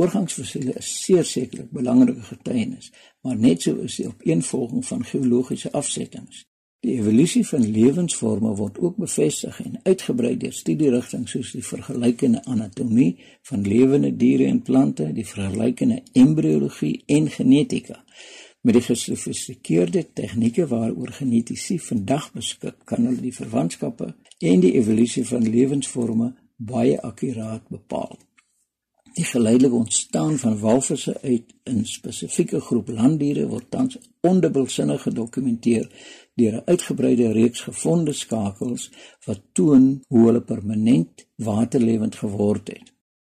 Oorgangsfossiele 0.00 0.76
is 0.78 0.90
seer 1.02 1.24
sekerlik 1.24 1.72
belangrike 1.76 2.22
getuienis, 2.22 2.92
maar 3.20 3.36
net 3.36 3.62
so 3.62 3.74
is 3.84 3.98
die 4.00 4.06
opeenvolging 4.06 4.86
van 4.86 5.04
geologiese 5.04 5.72
afsettings. 5.72 6.44
Die 6.80 6.94
evolusie 6.96 7.42
van 7.44 7.64
lewensvorme 7.68 8.54
word 8.56 8.78
ook 8.80 8.94
bevestig 8.96 9.58
en 9.60 9.80
uitgebrei 9.84 10.36
deur 10.40 10.54
studierigtinge 10.56 11.28
soos 11.28 11.50
die 11.52 11.64
vergelykende 11.64 12.40
anatomie 12.48 13.10
van 13.50 13.66
lewende 13.68 14.14
diere 14.16 14.46
en 14.48 14.62
plante, 14.64 15.10
die 15.12 15.26
vergelykende 15.28 15.98
embriologie 16.16 17.02
en 17.06 17.28
genetika. 17.34 17.98
Met 18.64 18.78
die 18.78 18.84
gesofistikeerde 18.86 20.06
tegnieke 20.22 20.66
waaroor 20.72 21.12
genetici 21.18 21.76
vandag 21.84 22.32
beskik, 22.32 22.80
kan 22.88 23.04
hulle 23.04 23.20
die 23.28 23.36
verwantskappe 23.36 24.14
en 24.38 24.64
die 24.64 24.72
evolusie 24.80 25.26
van 25.28 25.44
lewensvorme 25.44 26.32
baie 26.56 26.96
akkuraat 26.96 27.68
bepaal. 27.68 28.16
Die 29.14 29.24
geleidelike 29.24 29.74
ontstaan 29.74 30.38
van 30.38 30.58
walvisse 30.58 31.20
uit 31.22 31.54
'n 31.64 31.84
spesifieke 31.84 32.60
groep 32.60 32.88
landdiere 32.88 33.46
word 33.48 33.70
tans 33.70 33.98
ondubbelsinnig 34.20 35.02
gedokumenteer 35.02 35.88
deur 36.40 36.56
'n 36.58 36.68
uitgebreide 36.72 37.32
reeks 37.32 37.60
gevonde 37.68 38.12
skakels 38.12 38.90
wat 39.26 39.42
toon 39.52 39.84
hoe 40.08 40.24
hulle 40.26 40.42
permanent 40.52 41.26
waterlewend 41.36 42.16
geword 42.22 42.68
het. 42.68 42.88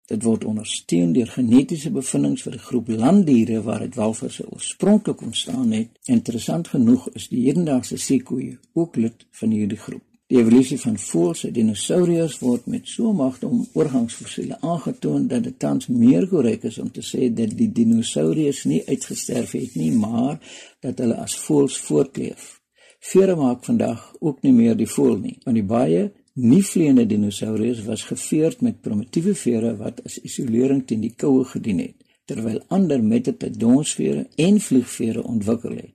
Dit 0.08 0.24
word 0.24 0.46
ondersteun 0.48 1.10
deur 1.13 1.28
genetiese 1.28 1.89
bevindinge 1.91 2.43
vir 2.43 2.54
die 2.56 2.65
groep 2.67 2.91
landdiere 3.02 3.62
waaruit 3.65 3.96
walvisse 4.00 4.46
oorspronklik 4.52 5.22
ontstaan 5.22 5.72
het. 5.76 5.89
Interessant 6.04 6.67
genoeg 6.67 7.10
is 7.20 7.28
die 7.28 7.41
hedendaagse 7.48 7.98
seekoeie 7.98 8.60
ook 8.74 8.96
lid 8.96 9.26
van 9.41 9.52
hierdie 9.52 9.82
groep. 9.88 10.06
Die 10.32 10.39
evolusie 10.39 10.78
van 10.80 10.96
voëls 11.00 11.46
en 11.48 11.54
dinosourus 11.56 12.34
word 12.39 12.65
met 12.72 12.88
so 12.91 13.12
magte 13.15 13.48
om 13.48 13.67
oorgangsfossiele 13.80 14.58
aangetoon 14.60 15.28
dat 15.32 15.43
dit 15.43 15.60
tans 15.60 15.88
meer 15.88 16.28
korrek 16.28 16.63
is 16.67 16.80
om 16.84 16.89
te 16.91 17.04
sê 17.10 17.30
dat 17.32 17.54
die 17.60 17.70
dinosourus 17.72 18.65
nie 18.67 18.82
uitgesterf 18.88 19.56
het 19.56 19.76
nie, 19.80 19.91
maar 19.91 20.39
dat 20.84 21.00
hulle 21.04 21.20
as 21.24 21.36
voëls 21.46 21.80
voortleef. 21.84 22.57
Vere 22.99 23.36
maak 23.36 23.65
vandag 23.65 24.15
ook 24.19 24.41
nie 24.41 24.53
meer 24.53 24.75
die 24.77 24.89
voël 24.89 25.17
nie, 25.17 25.38
want 25.43 25.55
die 25.55 25.65
baie 25.65 26.12
nie 26.33 26.63
vleiende 26.65 27.05
dinosourus 27.05 27.83
was 27.86 28.03
geveerd 28.03 28.62
met 28.62 28.81
primitiewe 28.81 29.36
vere 29.36 29.75
wat 29.77 30.03
as 30.05 30.17
isolering 30.21 30.83
teen 30.86 31.01
die 31.01 31.13
koue 31.15 31.45
gedien 31.45 31.79
het, 31.81 31.95
terwyl 32.25 32.60
ander 32.67 33.03
met 33.03 33.27
'n 33.27 33.53
donsvere 33.57 34.27
en 34.36 34.60
vliegvere 34.60 35.23
ontwikkel 35.23 35.75
het. 35.75 35.93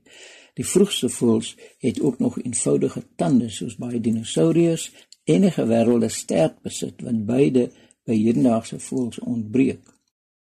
Die 0.54 0.66
vroegste 0.66 1.08
voëls 1.08 1.56
het 1.78 2.00
ook 2.00 2.18
nog 2.18 2.38
eenvoudige 2.42 3.02
tande 3.16 3.48
soos 3.48 3.76
baie 3.76 4.00
dinosourus 4.00 4.92
en 5.24 5.44
'n 5.44 5.50
gewervelde 5.50 6.08
stert 6.08 6.62
besit 6.62 7.02
wat 7.02 7.26
beide 7.26 7.70
by 8.04 8.16
hedendaagse 8.16 8.78
voëls 8.78 9.18
ontbreek. 9.18 9.84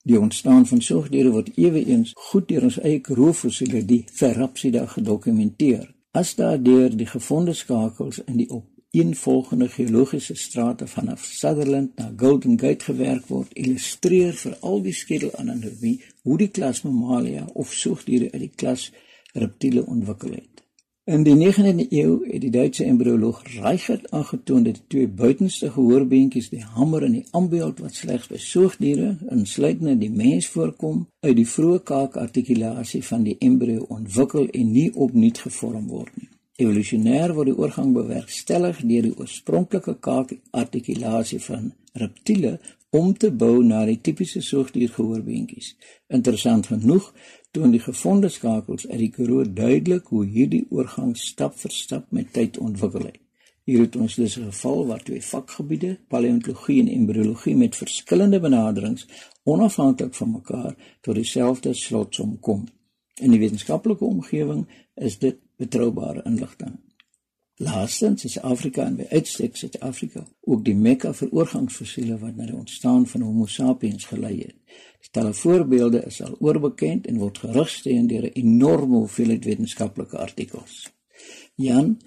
Die 0.05 0.21
ontstaan 0.21 0.67
van 0.67 0.81
soogdiere 0.81 1.31
word 1.31 1.51
eweens 1.57 2.13
goed 2.15 2.49
deur 2.49 2.63
ons 2.63 2.81
eie 2.81 3.01
krooffossiele 3.01 3.85
die 3.85 4.05
Therapsida 4.05 4.87
gedokumenteer. 4.87 5.95
As 6.15 6.35
daardeur 6.37 6.93
die 6.93 7.07
gevonde 7.09 7.55
skakels 7.57 8.19
in 8.29 8.37
die 8.37 8.49
op 8.53 8.67
eenvolgende 8.93 9.69
geologiese 9.73 10.35
strate 10.37 10.87
vanaf 10.87 11.25
Sutherland 11.25 11.97
na 11.97 12.11
Golden 12.17 12.59
Gate 12.61 12.85
gewerk 12.85 13.31
word, 13.33 13.55
illustreer 13.57 14.35
vir 14.37 14.59
al 14.61 14.83
die 14.85 14.93
skedelanatomie 14.93 15.95
hoe 16.29 16.37
die 16.43 16.51
klas 16.53 16.83
Mammalia 16.85 17.47
of 17.55 17.73
soogdiere 17.73 18.29
uit 18.35 18.43
die 18.45 18.51
klas 18.65 18.91
reptiele 19.33 19.87
ontwikkel 19.87 20.37
het. 20.37 20.62
In 21.05 21.25
die 21.27 21.35
19de 21.35 21.89
eeu 21.91 22.19
het 22.31 22.41
die 22.41 22.51
Duitse 22.51 22.85
embrioloog 22.85 23.41
Reichert 23.57 24.11
aangetoon 24.11 24.63
dat 24.63 24.75
die 24.75 24.85
twee 24.87 25.09
buitenste 25.09 25.71
gehoorbeentjies, 25.71 26.51
die 26.53 26.63
hammer 26.63 27.03
en 27.03 27.17
die 27.17 27.25
ambeeld 27.31 27.81
wat 27.83 27.97
slegs 27.99 28.29
by 28.31 28.39
soogdiere, 28.39 29.17
insluitende 29.35 29.97
die 29.99 30.13
mens 30.15 30.47
voorkom, 30.55 31.01
uit 31.27 31.35
die 31.41 31.49
vroeë 31.55 31.81
kaakartikulasie 31.91 33.03
van 33.09 33.27
die 33.27 33.35
embrio 33.43 33.89
ontwikkel 33.97 34.47
en 34.47 34.71
nie 34.77 34.93
opnuut 34.95 35.43
gevorm 35.43 35.91
word 35.91 36.15
nie. 36.21 36.31
Evolusionêr 36.63 37.35
word 37.35 37.51
die 37.51 37.59
oorgang 37.59 37.91
bewerkstellig 37.99 38.85
deur 38.87 39.11
die 39.11 39.17
oorspronklike 39.17 39.97
kaakartikulasie 40.07 41.41
van 41.49 41.73
reptiele 41.99 42.61
om 42.95 43.11
te 43.17 43.33
bou 43.35 43.57
na 43.67 43.83
die 43.89 43.99
tipiese 43.99 44.45
soogdier 44.45 44.95
gehoorbeentjies. 44.95 45.75
Interessant 46.15 46.71
genoeg 46.71 47.11
toon 47.53 47.75
die 47.75 47.83
gevonde 47.85 48.29
skakels 48.33 48.87
uit 48.89 48.99
die 48.99 49.11
Karoo 49.13 49.45
duidelik 49.45 50.07
hoe 50.13 50.25
hierdie 50.25 50.65
oorgang 50.71 51.13
stap 51.21 51.59
vir 51.61 51.75
stap 51.77 52.09
met 52.17 52.33
tyd 52.33 52.59
ontwikkel 52.59 53.05
het. 53.11 53.19
Hier 53.69 53.85
het 53.85 53.97
ons 53.97 54.15
dus 54.19 54.37
'n 54.39 54.51
geval 54.51 54.87
waar 54.87 55.03
twee 55.03 55.23
vakgebiede, 55.23 55.99
paleontologie 56.09 56.81
en 56.81 56.89
embriologie 56.89 57.57
met 57.57 57.77
verskillende 57.77 58.41
benaderings 58.41 59.07
onafhanklik 59.45 60.15
van 60.15 60.31
mekaar 60.31 60.75
tot 61.01 61.15
dieselfde 61.15 61.75
slotsom 61.75 62.41
kom. 62.41 62.67
In 63.15 63.31
die 63.31 63.39
wetenskaplike 63.39 64.05
omgewing 64.05 64.67
is 64.95 65.19
dit 65.19 65.37
betroubare 65.57 66.23
inligting. 66.25 66.79
Laastens 67.57 68.25
is 68.25 68.41
Afrika 68.41 68.85
en 68.87 68.95
by 68.97 69.07
uitstek 69.11 69.57
Suid-Afrika 69.57 70.23
ook 70.49 70.65
die 70.65 70.75
mekka 70.75 71.13
vir 71.13 71.29
oorgangsfossiele 71.37 72.17
wat 72.19 72.37
na 72.37 72.47
die 72.49 72.57
ontstaan 72.57 73.05
van 73.07 73.25
Homo 73.27 73.47
sapiens 73.47 74.07
gelei 74.09 74.39
het. 74.39 74.57
Talle 75.13 75.35
voorbeelde 75.37 76.01
is 76.09 76.23
al 76.23 76.37
oorbekend 76.41 77.07
en 77.07 77.19
word 77.21 77.43
gerugsteun 77.43 78.07
deur 78.09 78.25
'n 78.25 78.39
enorme 78.41 78.97
hoeveelheid 78.97 79.45
wetenskaplike 79.45 80.19
artikels. 80.19 80.89
Jan, 81.55 81.99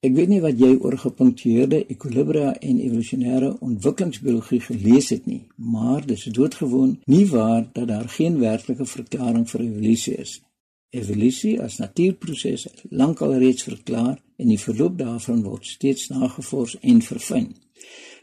ek 0.00 0.12
weet 0.12 0.28
nie 0.28 0.40
wat 0.40 0.58
jy 0.60 0.76
oor 0.76 0.98
gepunktueerde 0.98 1.86
ekwilibria 1.86 2.52
en 2.54 2.80
evolusionêre 2.80 3.56
ontwikkelingsbiologie 3.60 4.60
gelees 4.60 5.08
het 5.08 5.26
nie, 5.26 5.46
maar 5.56 6.06
dis 6.06 6.24
doodgewoon 6.24 7.00
nie 7.04 7.26
waar 7.26 7.70
dat 7.72 7.88
daar 7.88 8.08
geen 8.08 8.38
werklike 8.38 8.84
verklaring 8.84 9.50
vir 9.50 9.60
evolusie 9.60 10.14
is. 10.14 10.42
Evolusie 10.90 11.62
as 11.62 11.78
natuurproses 11.78 12.66
is 12.66 12.84
lankal 12.90 13.34
reeds 13.38 13.62
verklaar 13.62 14.23
en 14.36 14.48
die 14.48 14.60
verloop 14.60 14.98
daarvan 14.98 15.42
word 15.42 15.66
steeds 15.66 16.08
nagevors 16.08 16.78
en 16.80 17.02
verfyn. 17.02 17.52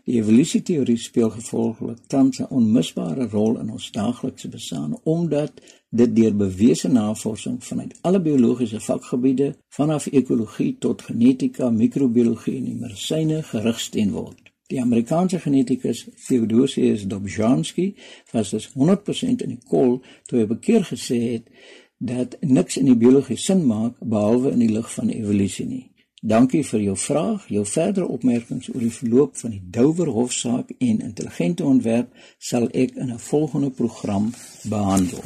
Die 0.10 0.18
evolusieteorie 0.18 0.98
speel 0.98 1.30
gevolglik 1.30 1.98
tans 2.08 2.40
'n 2.40 2.50
onmisbare 2.50 3.28
rol 3.30 3.60
in 3.60 3.70
ons 3.72 3.92
daaglikse 3.92 4.48
bestaan 4.50 5.00
omdat 5.04 5.52
dit 5.90 6.16
deur 6.16 6.36
bewese 6.36 6.88
navorsing 6.88 7.64
vanuit 7.64 7.98
alle 8.02 8.22
biologiese 8.22 8.80
vakgebiede 8.80 9.56
vanaf 9.70 10.06
ekologie 10.06 10.76
tot 10.80 11.02
genetika, 11.02 11.70
microbiologie 11.70 12.58
en 12.58 12.80
medisyne 12.80 13.44
gerigsteen 13.44 14.12
word. 14.12 14.52
Die 14.68 14.82
Amerikaanse 14.82 15.40
genetikus 15.40 16.08
Theodosius 16.28 17.08
Dobzhansky 17.08 17.96
was 18.32 18.50
dus 18.50 18.72
100% 18.74 19.44
in 19.44 19.50
die 19.50 19.64
kol 19.68 20.02
toe 20.26 20.40
hy 20.40 20.46
bekeer 20.48 20.86
gesê 20.88 21.20
het 21.32 21.50
dat 21.98 22.38
niks 22.40 22.78
in 22.78 22.86
die 22.86 22.98
biologie 22.98 23.38
sin 23.38 23.66
maak 23.66 24.00
behalwe 24.00 24.52
in 24.52 24.64
die 24.64 24.72
lig 24.72 24.94
van 24.94 25.10
evolusie 25.10 25.66
nie. 25.66 25.91
Dankie 26.22 26.62
vir 26.62 26.84
jou 26.86 26.94
vraag. 26.98 27.48
Jou 27.50 27.66
verdere 27.66 28.06
opmerkings 28.06 28.70
oor 28.70 28.84
die 28.84 28.94
verloop 28.94 29.38
van 29.42 29.56
die 29.56 29.62
Dover 29.74 30.12
hofsaak 30.14 30.70
en 30.78 31.00
intelligente 31.02 31.66
ontwerp 31.66 32.14
sal 32.38 32.70
ek 32.78 32.94
in 32.94 33.10
'n 33.14 33.20
volgende 33.20 33.72
program 33.72 34.34
behandel. 34.70 35.24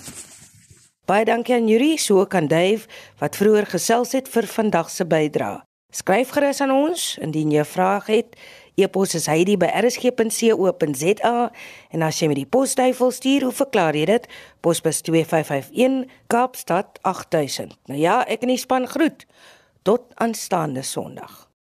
Baie 1.06 1.26
dankie 1.26 1.56
aan 1.56 1.68
Yuri, 1.68 1.98
so 1.98 2.26
kan 2.26 2.48
Dave 2.48 2.88
wat 3.20 3.36
vroeër 3.36 3.66
gesels 3.66 4.12
het 4.12 4.30
vir 4.30 4.48
vandag 4.48 4.90
se 4.90 5.06
bydrae. 5.06 5.62
Skryf 5.90 6.30
gerus 6.30 6.62
aan 6.62 6.72
ons 6.72 7.18
indien 7.22 7.52
jy 7.52 7.60
'n 7.60 7.66
vraag 7.66 8.06
het. 8.06 8.36
E-pos 8.76 9.16
is 9.16 9.26
heidi@rsg.co.za 9.26 11.52
en 11.90 12.02
as 12.02 12.20
jy 12.20 12.28
met 12.28 12.36
die 12.36 12.46
posduifel 12.46 13.12
stuur, 13.12 13.44
hoe 13.44 13.52
verklaar 13.52 13.96
jy 13.96 14.06
dit? 14.06 14.28
Posbus 14.60 15.02
2551 15.02 16.06
Kaapstad 16.28 17.00
8000. 17.02 17.78
Nou 17.86 18.00
ja, 18.00 18.28
ek 18.28 18.42
in 18.42 18.48
die 18.48 18.58
span 18.58 18.88
groet. 18.88 19.26
Tot 19.86 20.02
aanstaande 20.16 20.82
Sondag. 20.82 21.45